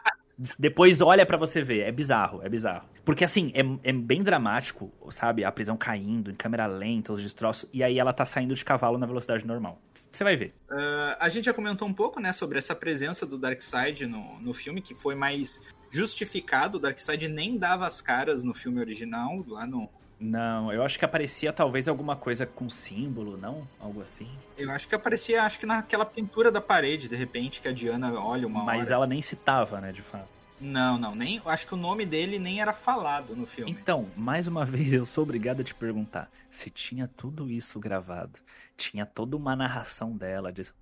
[0.57, 2.87] Depois olha pra você ver, é bizarro, é bizarro.
[3.05, 5.43] Porque assim, é, é bem dramático, sabe?
[5.43, 8.97] A prisão caindo em câmera lenta, os destroços, e aí ela tá saindo de cavalo
[8.97, 9.79] na velocidade normal.
[10.11, 10.53] Você vai ver.
[10.69, 14.53] Ah, a gente já comentou um pouco, né, sobre essa presença do Darkseid no, no
[14.53, 16.77] filme, que foi mais justificado.
[16.77, 19.89] O Darkseid nem dava as caras no filme original, lá no.
[20.19, 23.67] Não, eu acho que aparecia talvez alguma coisa com símbolo, não?
[23.79, 24.29] Algo assim.
[24.57, 28.13] Eu acho que aparecia, acho que naquela pintura da parede, de repente, que a Diana
[28.13, 28.95] olha uma Mas hora.
[28.95, 30.27] ela nem citava, né, de fato.
[30.61, 31.41] Não, não, nem.
[31.45, 33.69] Acho que o nome dele nem era falado no filme.
[33.69, 38.39] Então, mais uma vez, eu sou obrigado a te perguntar: se tinha tudo isso gravado,
[38.77, 40.73] tinha toda uma narração dela, diz,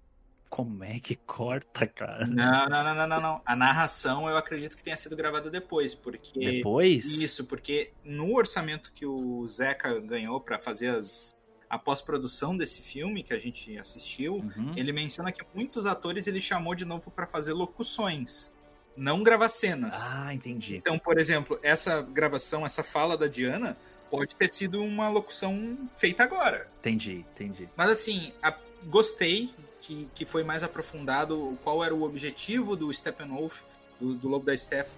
[0.51, 2.27] como é que corta, cara?
[2.27, 3.41] Não, não, não, não, não, não.
[3.45, 6.37] A narração eu acredito que tenha sido gravada depois, porque.
[6.39, 7.05] Depois?
[7.05, 11.33] Isso, porque no orçamento que o Zeca ganhou pra fazer as,
[11.69, 14.73] a pós-produção desse filme que a gente assistiu, Uhum.
[14.75, 18.51] ele menciona que muitos atores ele chamou de novo pra fazer locuções,
[18.93, 19.95] não gravar cenas.
[19.95, 20.75] Ah, entendi.
[20.75, 23.77] Então, por exemplo, essa gravação, essa fala da Diana,
[24.09, 26.69] pode ter sido uma locução feita agora.
[26.79, 27.69] Entendi, entendi.
[27.77, 28.53] Mas assim, a-
[28.87, 29.49] gostei
[29.81, 33.59] que, que foi mais aprofundado qual era o objetivo do Steppenwolf,
[33.99, 34.89] do, do Lobo da Steph.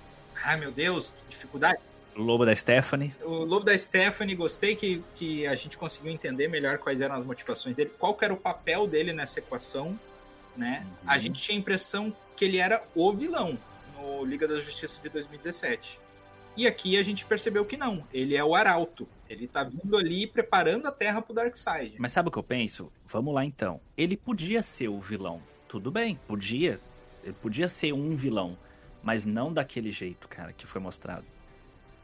[0.43, 1.79] Ai meu Deus, que dificuldade.
[2.15, 3.13] Lobo da Stephanie.
[3.21, 7.25] O Lobo da Stephanie, gostei que, que a gente conseguiu entender melhor quais eram as
[7.25, 9.97] motivações dele, qual era o papel dele nessa equação.
[10.55, 10.85] né?
[10.85, 11.09] Uhum.
[11.09, 13.57] A gente tinha a impressão que ele era o vilão
[13.97, 15.99] no Liga da Justiça de 2017.
[16.55, 18.05] E aqui a gente percebeu que não.
[18.13, 19.07] Ele é o Arauto.
[19.33, 21.95] Ele tá vindo ali preparando a Terra pro Darkseid.
[21.99, 22.91] Mas sabe o que eu penso?
[23.07, 23.81] Vamos lá então.
[23.97, 25.41] Ele podia ser o vilão.
[25.67, 26.79] Tudo bem, podia.
[27.23, 28.57] Ele podia ser um vilão.
[29.01, 31.25] Mas não daquele jeito, cara, que foi mostrado.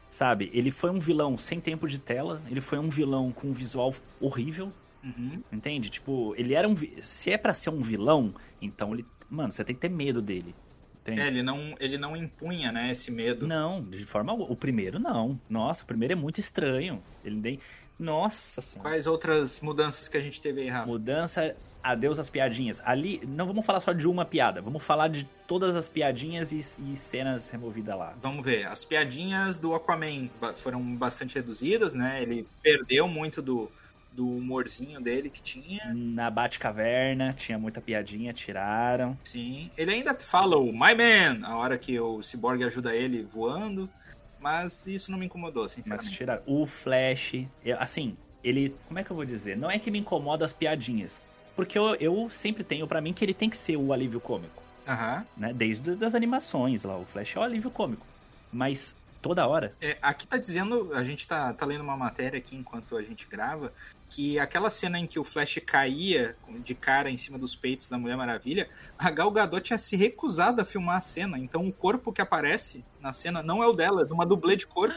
[0.08, 0.50] Sabe?
[0.52, 2.42] Ele foi um vilão sem tempo de tela.
[2.50, 4.72] Ele foi um vilão com um visual horrível.
[5.02, 5.42] Uhum.
[5.50, 5.88] Entende?
[5.88, 6.74] Tipo, ele era um.
[7.00, 9.06] Se é pra ser um vilão, então ele.
[9.30, 10.54] Mano, você tem que ter medo dele.
[11.02, 11.20] Entende?
[11.20, 13.46] É, ele não, ele não impunha, né, esse medo.
[13.46, 14.50] Não, de forma alguma.
[14.50, 15.40] O primeiro não.
[15.48, 17.02] Nossa, o primeiro é muito estranho.
[17.24, 17.60] Ele nem.
[17.98, 18.88] Nossa senhora.
[18.88, 20.86] Quais outras mudanças que a gente teve aí, Rafa?
[20.86, 22.80] Mudança, adeus às piadinhas.
[22.84, 26.60] Ali, não vamos falar só de uma piada, vamos falar de todas as piadinhas e,
[26.60, 28.14] e cenas removidas lá.
[28.22, 32.22] Vamos ver, as piadinhas do Aquaman foram bastante reduzidas, né?
[32.22, 33.70] Ele perdeu muito do,
[34.12, 35.92] do humorzinho dele que tinha.
[35.94, 39.16] Na Batcaverna tinha muita piadinha, tiraram.
[39.24, 39.70] Sim.
[39.76, 43.88] Ele ainda fala o My Man, a hora que o Cyborg ajuda ele voando.
[44.40, 46.10] Mas isso não me incomodou, Mas sinceramente.
[46.16, 46.42] tiraram.
[46.46, 48.74] O Flash, eu- assim, ele.
[48.88, 49.56] Como é que eu vou dizer?
[49.56, 51.20] Não é que me incomoda as piadinhas.
[51.54, 54.62] Porque eu, eu sempre tenho pra mim que ele tem que ser o alívio cômico.
[54.88, 55.26] Aham.
[55.36, 55.52] Né?
[55.52, 56.96] Desde as animações lá.
[56.96, 58.06] O Flash é o alívio cômico.
[58.50, 59.74] Mas toda hora.
[59.80, 63.26] É, aqui tá dizendo, a gente tá, tá lendo uma matéria aqui enquanto a gente
[63.28, 63.72] grava,
[64.10, 67.96] que aquela cena em que o Flash caía de cara em cima dos peitos da
[67.96, 68.68] Mulher Maravilha,
[68.98, 71.38] a Gal Gadot tinha se recusado a filmar a cena.
[71.38, 74.56] Então o corpo que aparece na cena não é o dela, é de uma dublê
[74.56, 74.96] de corpo.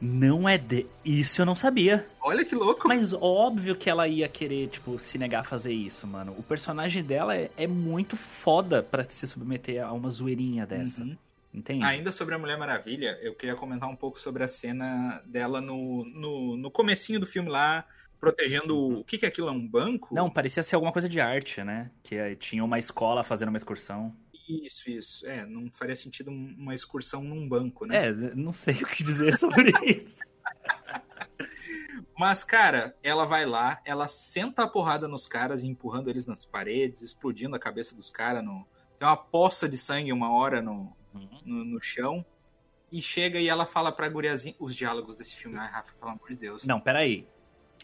[0.00, 0.86] Não é de.
[1.02, 2.06] Isso eu não sabia.
[2.20, 2.86] Olha que louco.
[2.86, 6.34] Mas óbvio que ela ia querer, tipo, se negar a fazer isso, mano.
[6.38, 11.00] O personagem dela é, é muito foda pra se submeter a uma zoeirinha dessa.
[11.00, 11.16] Uhum.
[11.52, 11.82] Entende?
[11.82, 16.04] Ainda sobre a Mulher Maravilha, eu queria comentar um pouco sobre a cena dela no,
[16.04, 17.86] no, no comecinho do filme lá,
[18.20, 19.04] protegendo o...
[19.04, 19.48] que, que é aquilo?
[19.48, 20.14] É um banco?
[20.14, 21.90] Não, parecia ser alguma coisa de arte, né?
[22.02, 24.14] Que eh, tinha uma escola fazendo uma excursão.
[24.48, 25.26] Isso, isso.
[25.26, 28.08] É, não faria sentido um- uma excursão num banco, né?
[28.08, 30.18] É, não sei o que dizer sobre isso.
[32.18, 37.02] Mas, cara, ela vai lá, ela senta a porrada nos caras, empurrando eles nas paredes,
[37.02, 38.42] explodindo a cabeça dos caras.
[38.44, 38.66] No...
[38.98, 40.96] Tem uma poça de sangue uma hora no,
[41.44, 42.24] no, no chão.
[42.90, 44.54] E chega e ela fala pra guriazinha...
[44.58, 46.64] Os diálogos desse filme, ai, Rafa, pelo amor de Deus.
[46.64, 47.28] Não, peraí.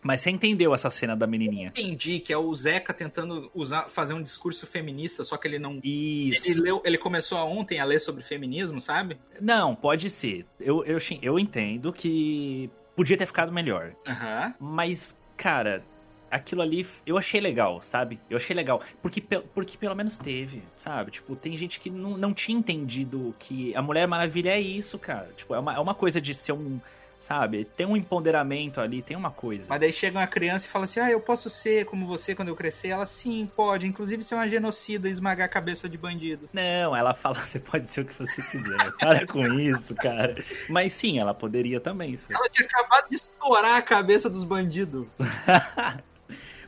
[0.04, 1.68] Mas você entendeu essa cena da menininha?
[1.68, 5.80] Entendi que é o Zeca tentando usar, fazer um discurso feminista, só que ele não...
[5.82, 6.46] Isso.
[6.46, 9.18] Ele, leu, ele começou ontem a ler sobre feminismo, sabe?
[9.40, 10.44] Não, pode ser.
[10.60, 13.94] Eu, eu, eu entendo que podia ter ficado melhor.
[14.06, 14.54] Aham.
[14.60, 15.82] Mas, cara,
[16.30, 18.20] aquilo ali eu achei legal, sabe?
[18.28, 18.82] Eu achei legal.
[19.00, 21.12] Porque, porque pelo menos teve, sabe?
[21.12, 25.32] Tipo, tem gente que não, não tinha entendido que a Mulher Maravilha é isso, cara.
[25.36, 26.80] Tipo, é uma, é uma coisa de ser um.
[27.24, 27.64] Sabe?
[27.64, 29.68] Tem um empoderamento ali, tem uma coisa.
[29.70, 32.48] Mas daí chega uma criança e fala assim: Ah, eu posso ser como você quando
[32.48, 32.88] eu crescer?
[32.88, 33.86] Ela, sim, pode.
[33.86, 36.50] Inclusive ser uma genocida e esmagar a cabeça de bandido.
[36.52, 38.92] Não, ela fala, você pode ser o que você quiser.
[39.00, 40.34] Para com isso, cara.
[40.68, 42.34] Mas sim, ela poderia também ser.
[42.34, 45.06] Ela tinha acabado de estourar a cabeça dos bandidos.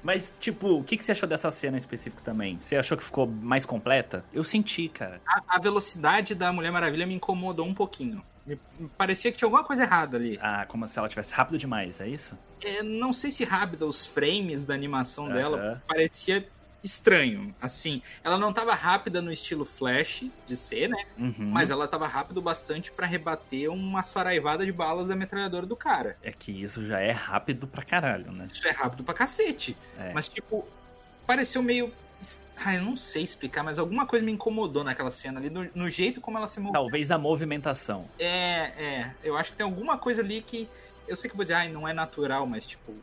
[0.02, 2.58] Mas, tipo, o que, que você achou dessa cena em específico também?
[2.58, 4.24] Você achou que ficou mais completa?
[4.32, 5.20] Eu senti, cara.
[5.26, 8.22] A, a velocidade da Mulher Maravilha me incomodou um pouquinho.
[8.46, 8.58] Me,
[8.96, 10.38] parecia que tinha alguma coisa errada ali.
[10.40, 12.38] Ah, como se ela tivesse rápido demais, é isso?
[12.62, 16.46] É, não sei se rápida, os frames da animação dela parecia
[16.86, 17.54] estranho.
[17.60, 21.04] Assim, ela não tava rápida no estilo Flash de ser, né?
[21.18, 21.50] Uhum.
[21.50, 26.16] Mas ela tava rápido bastante pra rebater uma saraivada de balas da metralhadora do cara.
[26.22, 28.46] É que isso já é rápido pra caralho, né?
[28.50, 29.76] Isso é rápido pra cacete.
[29.98, 30.12] É.
[30.12, 30.66] Mas, tipo,
[31.26, 31.92] pareceu meio.
[32.56, 35.90] Ah, eu não sei explicar, mas alguma coisa me incomodou naquela cena ali, no, no
[35.90, 36.72] jeito como ela se moveu.
[36.72, 38.08] Talvez a movimentação.
[38.18, 39.14] É, é.
[39.22, 40.68] Eu acho que tem alguma coisa ali que.
[41.06, 42.94] Eu sei que eu vou dizer, ai, não é natural, mas, tipo,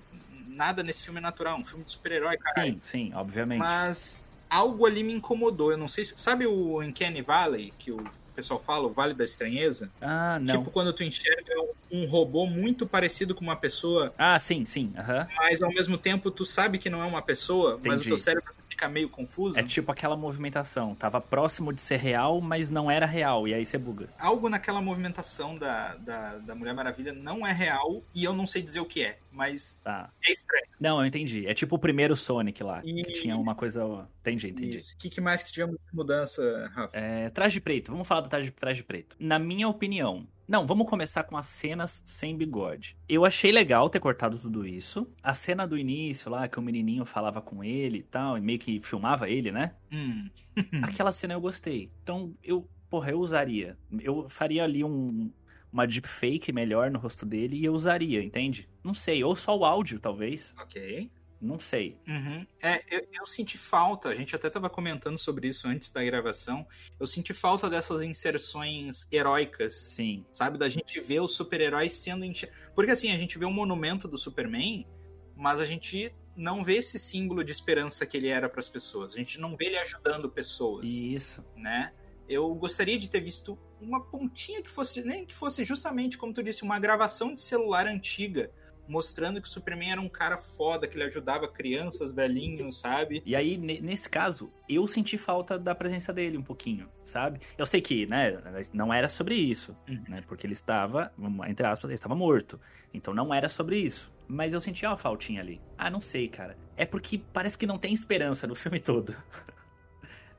[0.47, 1.57] nada nesse filme é natural.
[1.57, 2.73] Um filme de super-herói, caralho.
[2.73, 3.59] Sim, sim, obviamente.
[3.59, 5.71] Mas algo ali me incomodou.
[5.71, 6.13] Eu não sei se.
[6.17, 8.03] Sabe o Uncanny Valley, que o
[8.35, 9.91] pessoal fala, o Vale da Estranheza?
[10.01, 10.57] Ah, não.
[10.57, 11.53] Tipo, quando tu enxerga
[11.91, 14.91] um robô muito parecido com uma pessoa, Ah, sim, sim.
[15.37, 18.07] mas ao mesmo tempo tu sabe que não é uma pessoa, mas o Entendi.
[18.09, 19.57] teu cérebro fica meio confuso.
[19.57, 20.93] É tipo aquela movimentação.
[20.95, 23.47] Tava próximo de ser real, mas não era real.
[23.47, 24.09] E aí você buga.
[24.19, 28.61] Algo naquela movimentação da, da, da Mulher Maravilha não é real e eu não sei
[28.61, 30.09] dizer o que é, mas Tá.
[30.27, 30.65] é estranho.
[30.79, 31.47] Não, eu entendi.
[31.47, 32.81] É tipo o primeiro Sonic lá.
[32.81, 33.21] Que Isso.
[33.21, 34.07] tinha uma coisa.
[34.21, 34.77] Entendi, entendi.
[34.77, 36.97] O que, que mais que tivemos de mudança, Rafa?
[36.97, 39.15] É, traje preto, vamos falar do traje, traje preto.
[39.19, 42.95] Na minha opinião, não, vamos começar com as cenas sem bigode.
[43.09, 45.11] Eu achei legal ter cortado tudo isso.
[45.23, 48.59] A cena do início lá, que o menininho falava com ele e tal, e meio
[48.59, 49.73] que filmava ele, né?
[49.91, 50.29] Hum.
[50.83, 51.89] Aquela cena eu gostei.
[52.03, 53.75] Então, eu, porra, eu usaria.
[53.99, 55.31] Eu faria ali um,
[55.71, 58.69] uma deepfake melhor no rosto dele e eu usaria, entende?
[58.83, 60.53] Não sei, ou só o áudio, talvez.
[60.61, 61.09] Ok.
[61.43, 61.97] Não sei.
[62.07, 62.47] Uhum.
[62.61, 66.65] É, eu, eu senti falta, a gente até tava comentando sobre isso antes da gravação.
[66.97, 70.25] Eu senti falta dessas inserções heróicas, Sim.
[70.31, 70.57] sabe?
[70.57, 72.23] Da gente ver os super-heróis sendo.
[72.23, 74.87] enche- Porque assim, a gente vê o monumento do Superman,
[75.35, 79.13] mas a gente não vê esse símbolo de esperança que ele era para as pessoas.
[79.13, 81.43] A gente não vê ele ajudando pessoas, Isso.
[81.55, 81.91] né?
[82.27, 86.41] Eu gostaria de ter visto uma pontinha que fosse, nem que fosse justamente, como tu
[86.41, 88.49] disse, uma gravação de celular antiga,
[88.87, 93.21] mostrando que o Superman era um cara foda, que ele ajudava crianças, velhinhos, sabe?
[93.25, 97.39] E aí, ne- nesse caso, eu senti falta da presença dele um pouquinho, sabe?
[97.57, 98.37] Eu sei que, né,
[98.73, 100.03] não era sobre isso, Uhum.
[100.07, 100.23] né?
[100.27, 101.11] Porque ele estava,
[101.47, 102.59] entre aspas, ele estava morto.
[102.93, 104.11] Então não era sobre isso.
[104.27, 105.59] Mas eu senti uma faltinha ali.
[105.77, 106.57] Ah, não sei, cara.
[106.77, 109.15] É porque parece que não tem esperança no filme todo.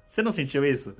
[0.04, 0.96] Você não sentiu isso?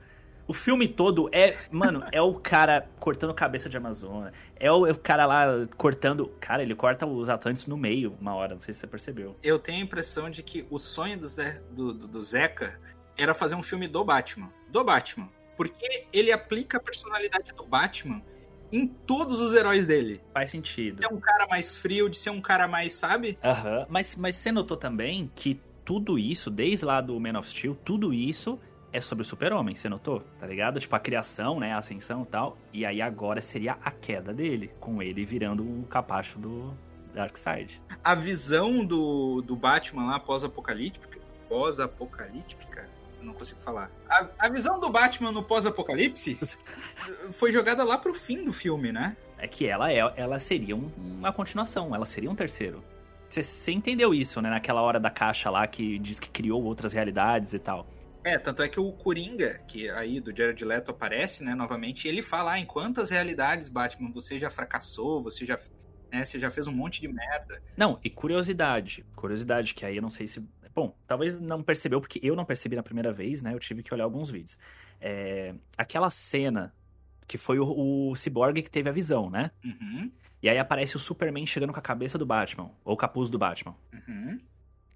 [0.46, 4.32] O filme todo é, mano, é o cara cortando cabeça de Amazônia.
[4.56, 6.26] É o, é o cara lá cortando.
[6.38, 9.36] Cara, ele corta os Atlantes no meio uma hora, não sei se você percebeu.
[9.42, 12.78] Eu tenho a impressão de que o sonho do, Ze- do, do- do Zeca
[13.16, 14.50] era fazer um filme do Batman.
[14.68, 15.28] Do Batman.
[15.56, 18.20] Porque ele aplica a personalidade do Batman
[18.72, 20.20] em todos os heróis dele.
[20.34, 20.96] Faz sentido.
[20.96, 23.38] De ser um cara mais frio, de ser um cara mais, sabe?
[23.42, 23.86] Aham.
[23.88, 28.12] Mas, mas você notou também que tudo isso, desde lá do Man of Steel, tudo
[28.12, 28.58] isso
[28.96, 30.22] é sobre o super-homem, você notou?
[30.38, 30.78] Tá ligado?
[30.78, 31.72] Tipo, a criação, né?
[31.72, 32.56] A ascensão e tal.
[32.72, 36.72] E aí agora seria a queda dele, com ele virando o capacho do
[37.12, 37.82] Darkseid.
[38.04, 41.18] A visão do, do Batman lá pós-apocalíptica.
[41.48, 42.88] Pós-apocalíptica?
[43.20, 43.90] Não consigo falar.
[44.08, 46.38] A, a visão do Batman no pós-apocalipse
[47.32, 49.16] foi jogada lá pro fim do filme, né?
[49.38, 52.82] É que ela, é, ela seria um- uma continuação, ela seria um terceiro.
[53.28, 54.50] Você entendeu isso, né?
[54.50, 57.86] Naquela hora da caixa lá que diz que criou outras realidades e tal.
[58.24, 62.08] É, tanto é que o Coringa, que aí do Jared Leto aparece, né, novamente, e
[62.08, 65.58] ele fala, ah, em quantas realidades, Batman, você já fracassou, você já,
[66.10, 67.62] né, você já fez um monte de merda.
[67.76, 69.04] Não, e curiosidade.
[69.14, 70.42] Curiosidade, que aí eu não sei se.
[70.74, 73.54] Bom, talvez não percebeu, porque eu não percebi na primeira vez, né?
[73.54, 74.58] Eu tive que olhar alguns vídeos.
[75.00, 76.74] É, aquela cena
[77.28, 79.50] que foi o, o Cyborg que teve a visão, né?
[79.64, 80.10] Uhum,
[80.42, 83.38] E aí aparece o Superman chegando com a cabeça do Batman, ou o capuz do
[83.38, 83.76] Batman.
[83.92, 84.40] uhum.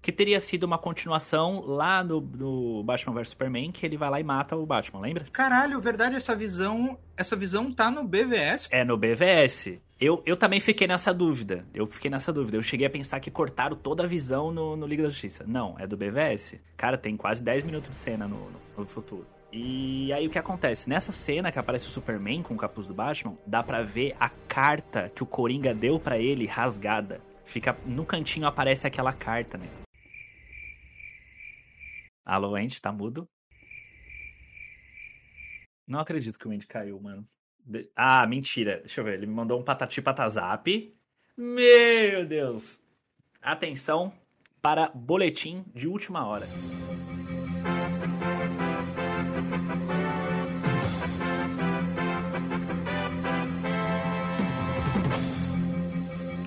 [0.01, 4.19] Que teria sido uma continuação lá no, no Batman vs Superman, que ele vai lá
[4.19, 5.25] e mata o Batman, lembra?
[5.31, 8.67] Caralho, verdade, essa visão, essa visão tá no BVS.
[8.71, 9.79] É no BVS.
[9.99, 11.65] Eu, eu também fiquei nessa dúvida.
[11.73, 12.55] Eu fiquei nessa dúvida.
[12.55, 15.43] Eu cheguei a pensar que cortaram toda a visão no, no Liga da Justiça.
[15.45, 16.55] Não, é do BVS.
[16.77, 19.27] Cara, tem quase 10 minutos de cena no, no, no futuro.
[19.51, 20.87] E aí o que acontece?
[20.87, 24.29] Nessa cena que aparece o Superman com o capuz do Batman, dá pra ver a
[24.29, 27.19] carta que o Coringa deu pra ele rasgada.
[27.43, 29.67] Fica no cantinho aparece aquela carta, né?
[32.29, 33.27] Alô, Andy, tá mudo?
[35.87, 37.27] Não acredito que o Andy caiu, mano.
[37.65, 38.81] De- Ah, mentira.
[38.81, 39.15] Deixa eu ver.
[39.15, 40.95] Ele me mandou um patati patazap.
[41.35, 42.79] Meu Deus.
[43.41, 44.13] Atenção
[44.61, 46.45] para boletim de última hora.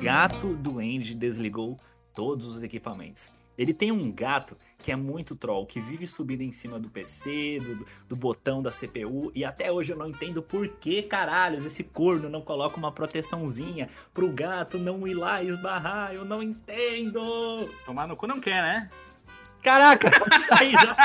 [0.01, 1.79] Gato doente desligou
[2.15, 3.33] todos os equipamentos.
[3.63, 7.61] Ele tem um gato que é muito troll, que vive subindo em cima do PC,
[7.61, 11.85] do, do botão da CPU, e até hoje eu não entendo por que caralhos esse
[11.85, 16.13] corno não coloca uma proteçãozinha pro gato não ir lá esbarrar.
[16.13, 17.71] Eu não entendo!
[17.85, 18.91] Tomar no cu não quer, né?
[19.63, 20.97] Caraca, pode sair já!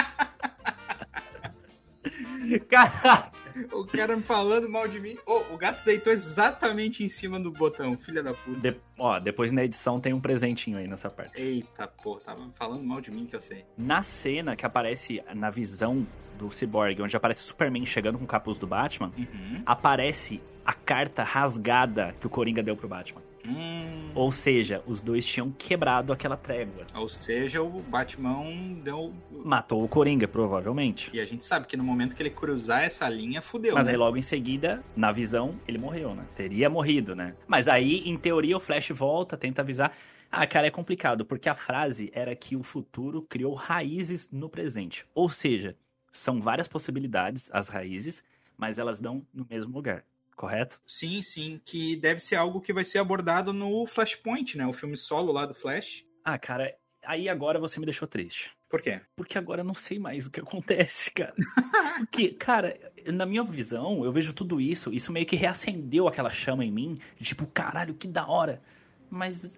[2.68, 3.37] Caraca!
[3.72, 5.18] O cara me falando mal de mim.
[5.26, 8.60] Ô, o gato deitou exatamente em cima do botão, filha da puta.
[8.72, 11.40] De- ó, depois na edição tem um presentinho aí nessa parte.
[11.42, 13.66] Eita, pô, tava falando mal de mim que eu sei.
[13.78, 16.06] Na cena que aparece na visão
[16.38, 19.64] do Cyborg, onde aparece o Superman chegando com o capuz do Batman, Uhum.
[19.66, 23.22] aparece a carta rasgada que o Coringa deu pro Batman.
[23.48, 26.86] Hum, Ou seja, os dois tinham quebrado aquela trégua.
[26.94, 28.44] ou seja, o Batman
[28.84, 29.14] deu.
[29.32, 31.10] Matou o Coringa, provavelmente.
[31.14, 33.74] E a gente sabe que no momento que ele cruzar essa linha, fudeu.
[33.76, 33.94] Mas né?
[33.94, 36.26] aí logo em seguida, na visão, ele morreu, né?
[36.36, 37.36] Teria morrido, né?
[37.48, 39.94] Mas aí, em teoria, o Flash volta, tenta avisar.
[40.30, 45.06] Ah, cara, é complicado, porque a frase era que o futuro criou raízes no presente.
[45.16, 45.76] Ou seja,
[46.12, 48.22] são várias possibilidades, as raízes,
[48.58, 50.04] mas elas dão no mesmo lugar,
[50.38, 50.80] correto?
[50.86, 54.66] Sim, sim, que deve ser algo que vai ser abordado no Flashpoint, né?
[54.68, 56.06] O filme solo lá do Flash.
[56.24, 56.74] Ah, cara,
[57.04, 58.52] aí agora você me deixou triste.
[58.70, 59.02] Por quê?
[59.16, 61.34] Porque agora eu não sei mais o que acontece, cara.
[62.00, 66.64] Porque, cara, na minha visão, eu vejo tudo isso, isso meio que reacendeu aquela chama
[66.64, 68.62] em mim, tipo, caralho, que da hora.
[69.10, 69.58] Mas,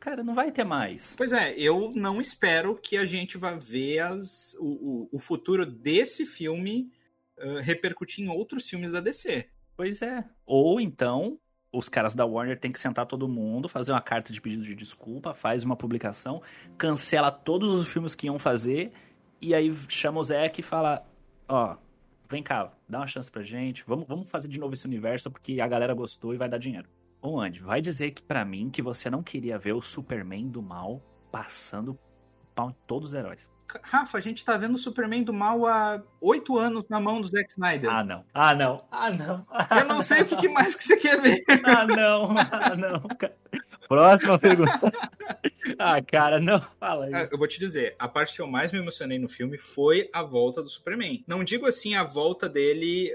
[0.00, 1.14] cara, não vai ter mais.
[1.16, 5.64] Pois é, eu não espero que a gente vá ver as, o, o, o futuro
[5.64, 6.90] desse filme
[7.38, 9.48] uh, repercutir em outros filmes da DC.
[9.78, 10.24] Pois é.
[10.44, 11.38] Ou então,
[11.72, 14.74] os caras da Warner têm que sentar todo mundo, fazer uma carta de pedido de
[14.74, 16.42] desculpa, faz uma publicação,
[16.76, 18.90] cancela todos os filmes que iam fazer,
[19.40, 21.06] e aí chama o Zack e fala:
[21.48, 21.76] Ó,
[22.28, 25.60] vem cá, dá uma chance pra gente, vamos, vamos fazer de novo esse universo porque
[25.60, 26.88] a galera gostou e vai dar dinheiro.
[27.22, 30.60] Ô Andy, vai dizer que para mim que você não queria ver o Superman do
[30.60, 31.00] mal
[31.30, 31.96] passando
[32.52, 33.48] pau em todos os heróis.
[33.82, 37.28] Rafa, a gente tá vendo o Superman do mal há oito anos na mão do
[37.28, 37.90] Zack Snyder.
[37.90, 38.24] Ah, não.
[38.32, 38.84] Ah, não.
[38.90, 39.44] Ah, não.
[39.78, 41.44] Eu não sei o que, que mais que você quer ver.
[41.64, 42.34] Ah, não.
[42.50, 43.02] Ah, não.
[43.88, 44.92] Próxima pergunta.
[45.78, 47.28] Ah, cara, não fala Ah, isso.
[47.32, 50.22] Eu vou te dizer, a parte que eu mais me emocionei no filme foi a
[50.22, 51.24] volta do Superman.
[51.26, 53.12] Não digo assim a volta dele,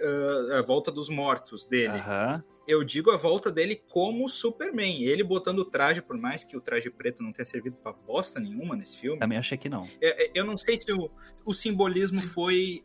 [0.51, 1.97] ah, a volta dos mortos dele.
[1.97, 2.43] Aham.
[2.65, 5.03] Eu digo a volta dele como Superman.
[5.03, 8.39] Ele botando o traje, por mais que o traje preto não tenha servido pra bosta
[8.39, 9.19] nenhuma nesse filme.
[9.19, 9.83] Também achei que não.
[10.01, 11.11] É, é, Eu não sei se o,
[11.45, 12.81] o simbolismo foi.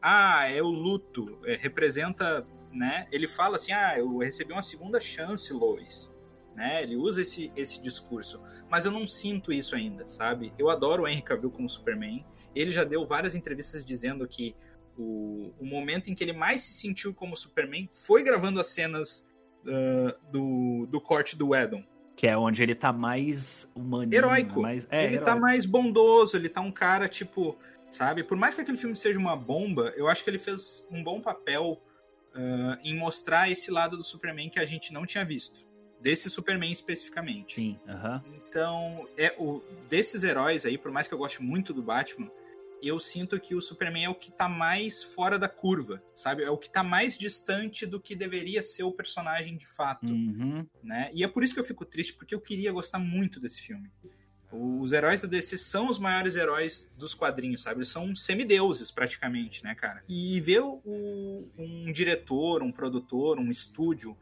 [0.00, 1.40] ah, ah, é o luto.
[1.44, 2.46] é, representa.
[2.72, 3.08] Né?
[3.10, 6.14] Ele fala assim: ah, eu recebi uma segunda chance, Lois.
[6.56, 6.82] Né?
[6.82, 8.40] Ele usa esse, esse discurso.
[8.68, 10.54] Mas eu não sinto isso ainda, sabe?
[10.58, 12.24] Eu adoro o Henry Cavill como Superman.
[12.54, 14.56] Ele já deu várias entrevistas dizendo que
[14.96, 19.28] o, o momento em que ele mais se sentiu como Superman foi gravando as cenas
[19.68, 21.84] ah, do, do corte do Edom.
[22.16, 24.12] Que é onde ele tá mais humano.
[24.12, 24.62] Heróico.
[24.62, 24.86] Mais...
[24.90, 25.40] É, ele tá heróico.
[25.40, 27.58] mais bondoso, ele tá um cara, tipo,
[27.90, 28.24] sabe?
[28.24, 31.20] Por mais que aquele filme seja uma bomba, eu acho que ele fez um bom
[31.20, 31.82] papel
[32.34, 35.65] ah, em mostrar esse lado do Superman que a gente não tinha visto.
[36.06, 37.56] Desse Superman especificamente.
[37.56, 38.22] Sim, aham.
[38.32, 42.30] Então, é o desses heróis aí, por mais que eu goste muito do Batman,
[42.80, 46.44] eu sinto que o Superman é o que tá mais fora da curva, sabe?
[46.44, 50.64] É o que tá mais distante do que deveria ser o personagem de fato Uhum.
[50.80, 51.10] né?
[51.12, 53.90] E é por isso que eu fico triste, porque eu queria gostar muito desse filme.
[54.52, 57.78] Os heróis da DC são os maiores heróis dos quadrinhos, sabe?
[57.78, 60.04] Eles são semideuses, praticamente, né, cara?
[60.08, 64.16] E ver o- um diretor, um produtor, um estúdio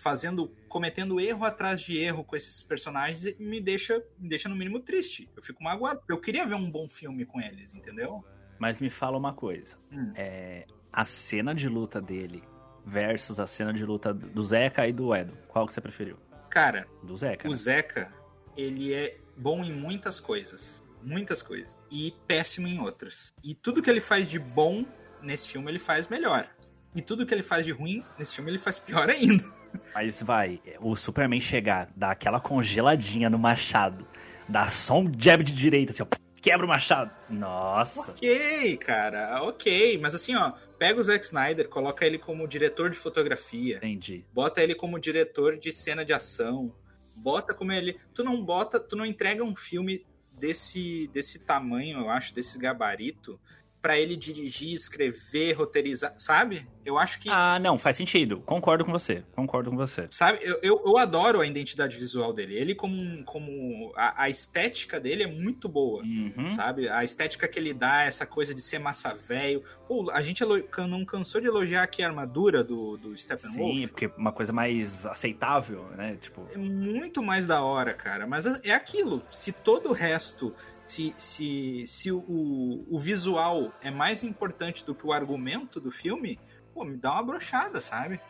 [0.00, 4.80] fazendo, cometendo erro atrás de erro com esses personagens me deixa, me deixa no mínimo
[4.80, 5.28] triste.
[5.36, 6.00] Eu fico magoado.
[6.08, 8.24] Eu queria ver um bom filme com eles, entendeu?
[8.58, 9.76] Mas me fala uma coisa.
[9.92, 10.12] Hum.
[10.16, 12.42] É, a cena de luta dele
[12.84, 15.36] versus a cena de luta do Zeca e do Edo.
[15.48, 16.16] Qual que você preferiu?
[16.48, 17.46] Cara, Do Zeca.
[17.46, 17.56] O né?
[17.56, 18.12] Zeca,
[18.56, 20.82] ele é bom em muitas coisas.
[21.02, 21.76] Muitas coisas.
[21.90, 23.34] E péssimo em outras.
[23.44, 24.84] E tudo que ele faz de bom
[25.22, 26.50] nesse filme, ele faz melhor.
[26.94, 29.59] E tudo que ele faz de ruim nesse filme, ele faz pior ainda.
[29.94, 34.06] Mas vai, o Superman chegar, dar aquela congeladinha no machado,
[34.48, 36.06] dar só um jab de direita, assim, ó,
[36.40, 37.10] quebra o machado.
[37.28, 38.12] Nossa.
[38.12, 39.98] Ok, cara, ok.
[39.98, 43.76] Mas assim, ó, pega o Zack Snyder, coloca ele como diretor de fotografia.
[43.76, 44.24] Entendi.
[44.32, 46.74] Bota ele como diretor de cena de ação.
[47.14, 47.98] Bota como ele.
[48.14, 50.04] Tu não bota, tu não entrega um filme
[50.38, 53.38] desse, desse tamanho, eu acho, desse gabarito,
[53.82, 56.66] pra ele dirigir, escrever, roteirizar, sabe?
[56.84, 57.28] Eu acho que.
[57.30, 58.40] Ah, não, faz sentido.
[58.40, 59.22] Concordo com você.
[59.32, 60.06] Concordo com você.
[60.10, 62.54] Sabe, eu, eu, eu adoro a identidade visual dele.
[62.54, 62.94] Ele, como.
[63.00, 66.02] um- como a, a estética dele é muito boa.
[66.02, 66.50] Uhum.
[66.52, 66.88] Sabe?
[66.88, 69.62] A estética que ele dá, essa coisa de ser massa velho.
[69.88, 73.74] Pô, a gente não cansou de elogiar aqui a armadura do, do Steppenwolf.
[73.76, 76.16] Sim, porque uma coisa mais aceitável, né?
[76.20, 78.26] Tipo, é muito mais da hora, cara.
[78.26, 79.22] Mas é aquilo.
[79.30, 80.54] Se todo o resto.
[80.90, 86.36] Se, se, se o, o visual é mais importante do que o argumento do filme,
[86.74, 88.20] pô, me dá uma brochada, sabe?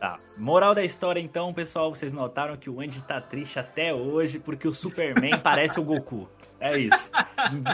[0.00, 0.18] Tá.
[0.36, 4.66] Moral da história, então, pessoal, vocês notaram que o Andy tá triste até hoje porque
[4.66, 6.28] o Superman parece o Goku.
[6.58, 7.12] É isso.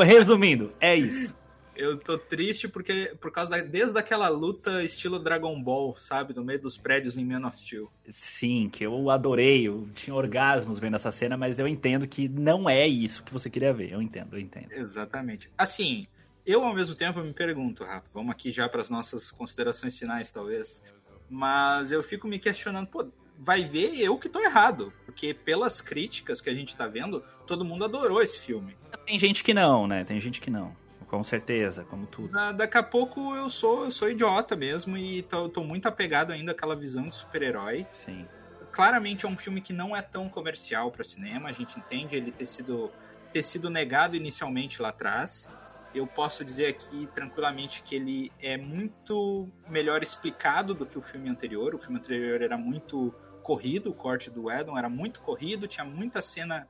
[0.04, 1.34] Resumindo, é isso.
[1.76, 6.34] Eu tô triste porque por causa da, desde aquela luta estilo Dragon Ball, sabe?
[6.34, 7.90] No meio dos prédios em Man of Steel.
[8.08, 12.68] Sim, que eu adorei, eu tinha orgasmos vendo essa cena, mas eu entendo que não
[12.68, 13.92] é isso que você queria ver.
[13.92, 14.72] Eu entendo, eu entendo.
[14.72, 15.50] Exatamente.
[15.58, 16.06] Assim,
[16.46, 20.30] eu ao mesmo tempo me pergunto, Rafa, vamos aqui já para as nossas considerações finais,
[20.30, 20.82] talvez.
[21.28, 23.06] Mas eu fico me questionando, pô,
[23.38, 24.92] vai ver eu que tô errado.
[25.04, 28.76] Porque pelas críticas que a gente tá vendo, todo mundo adorou esse filme.
[29.04, 30.04] Tem gente que não, né?
[30.04, 30.74] Tem gente que não.
[31.16, 32.28] Com certeza, como tudo.
[32.32, 36.30] Da- daqui a pouco eu sou, eu sou idiota mesmo e tô, tô muito apegado
[36.30, 37.86] ainda àquela visão de super-herói.
[37.90, 38.26] Sim.
[38.70, 41.48] claramente é um filme que não é tão comercial para cinema.
[41.48, 42.92] A gente entende ele ter sido,
[43.32, 45.48] ter sido negado inicialmente lá atrás.
[45.94, 51.30] Eu posso dizer aqui tranquilamente que ele é muito melhor explicado do que o filme
[51.30, 51.74] anterior.
[51.74, 56.20] O filme anterior era muito corrido, o corte do Edon era muito corrido, tinha muita
[56.20, 56.68] cena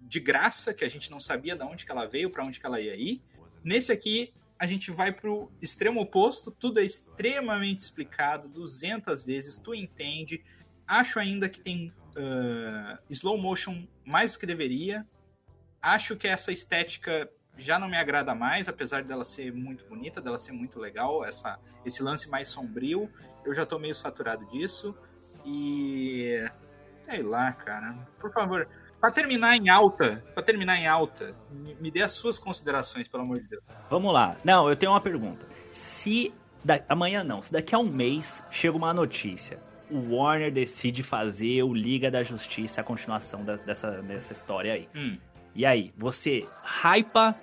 [0.00, 2.66] de graça que a gente não sabia de onde que ela veio, para onde que
[2.66, 3.22] ela ia ir.
[3.62, 9.74] Nesse aqui a gente vai pro extremo oposto, tudo é extremamente explicado 200 vezes, tu
[9.74, 10.44] entende.
[10.86, 15.06] Acho ainda que tem ah, slow motion mais do que deveria.
[15.82, 20.38] Acho que essa estética já não me agrada mais, apesar dela ser muito bonita, dela
[20.38, 23.10] ser muito legal, essa, esse lance mais sombrio.
[23.44, 24.94] Eu já tô meio saturado disso.
[25.44, 26.48] E.
[27.04, 27.92] Sei lá, cara.
[28.18, 28.66] Por favor.
[29.04, 33.22] Pra terminar em alta, pra terminar em alta, me, me dê as suas considerações, pelo
[33.22, 33.62] amor de Deus.
[33.90, 34.34] Vamos lá.
[34.42, 35.46] Não, eu tenho uma pergunta.
[35.70, 36.32] Se.
[36.64, 36.80] Da...
[36.88, 39.58] Amanhã não, se daqui a um mês chega uma notícia.
[39.90, 44.88] O Warner decide fazer o Liga da Justiça, a continuação da- dessa, dessa história aí.
[44.94, 45.18] Hum.
[45.54, 47.34] E aí, você hypa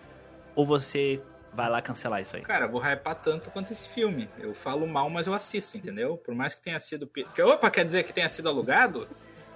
[0.55, 1.21] ou você
[1.53, 2.41] vai lá cancelar isso aí?
[2.41, 4.27] Cara, vou hypar tanto quanto esse filme.
[4.39, 6.17] Eu falo mal, mas eu assisto, entendeu?
[6.17, 7.07] Por mais que tenha sido.
[7.45, 9.07] opa, quer dizer que tenha sido alugado?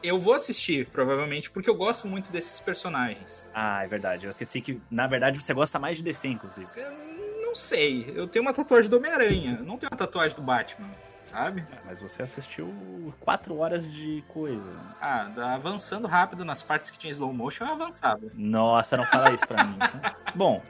[0.06, 3.50] Eu vou assistir, provavelmente, porque eu gosto muito desses personagens.
[3.54, 4.26] Ah, é verdade.
[4.26, 6.68] Eu esqueci que, na verdade, você gosta mais de DC, inclusive.
[6.76, 8.12] Eu não sei.
[8.16, 9.54] Eu tenho uma tatuagem do Homem-Aranha.
[9.64, 10.92] Não tenho uma tatuagem do Batman,
[11.24, 11.64] sabe?
[11.72, 14.70] É, mas você assistiu quatro horas de coisa.
[15.02, 18.22] Ah, avançando rápido nas partes que tinha slow motion, eu avançava.
[18.36, 19.78] Nossa, não fala isso pra mim.
[20.36, 20.62] Bom,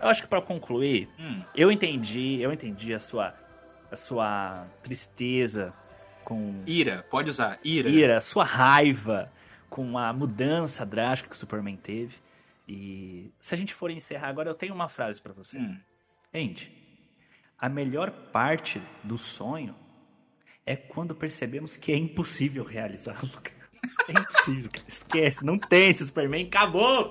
[0.00, 3.34] eu acho que pra concluir, Hum, eu entendi, eu entendi a sua,
[3.90, 5.72] a sua tristeza
[6.24, 7.58] com ira, pode usar.
[7.62, 7.88] Ira.
[7.88, 9.30] ira, sua raiva
[9.68, 12.16] com a mudança drástica que o Superman teve.
[12.66, 15.58] E se a gente for encerrar agora, eu tenho uma frase pra você.
[15.58, 15.78] Hum.
[16.34, 16.72] Andy,
[17.58, 19.74] a melhor parte do sonho
[20.66, 23.30] é quando percebemos que é impossível realizá-lo.
[24.08, 24.84] É impossível, cara.
[24.88, 27.10] esquece, não tem esse Superman, acabou!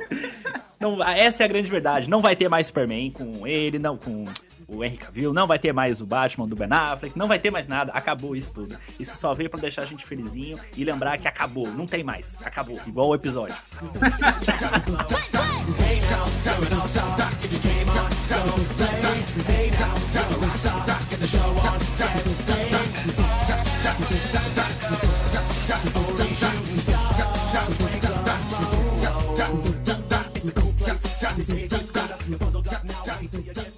[0.79, 4.25] Não, essa é a grande verdade, não vai ter mais Superman com ele, não com
[4.67, 7.51] o Henry Cavill, não vai ter mais o Batman do Ben Affleck, não vai ter
[7.51, 8.77] mais nada, acabou isso tudo.
[8.99, 12.37] Isso só veio para deixar a gente felizinho e lembrar que acabou, não tem mais,
[12.43, 13.55] acabou, igual o episódio.
[33.45, 33.72] It's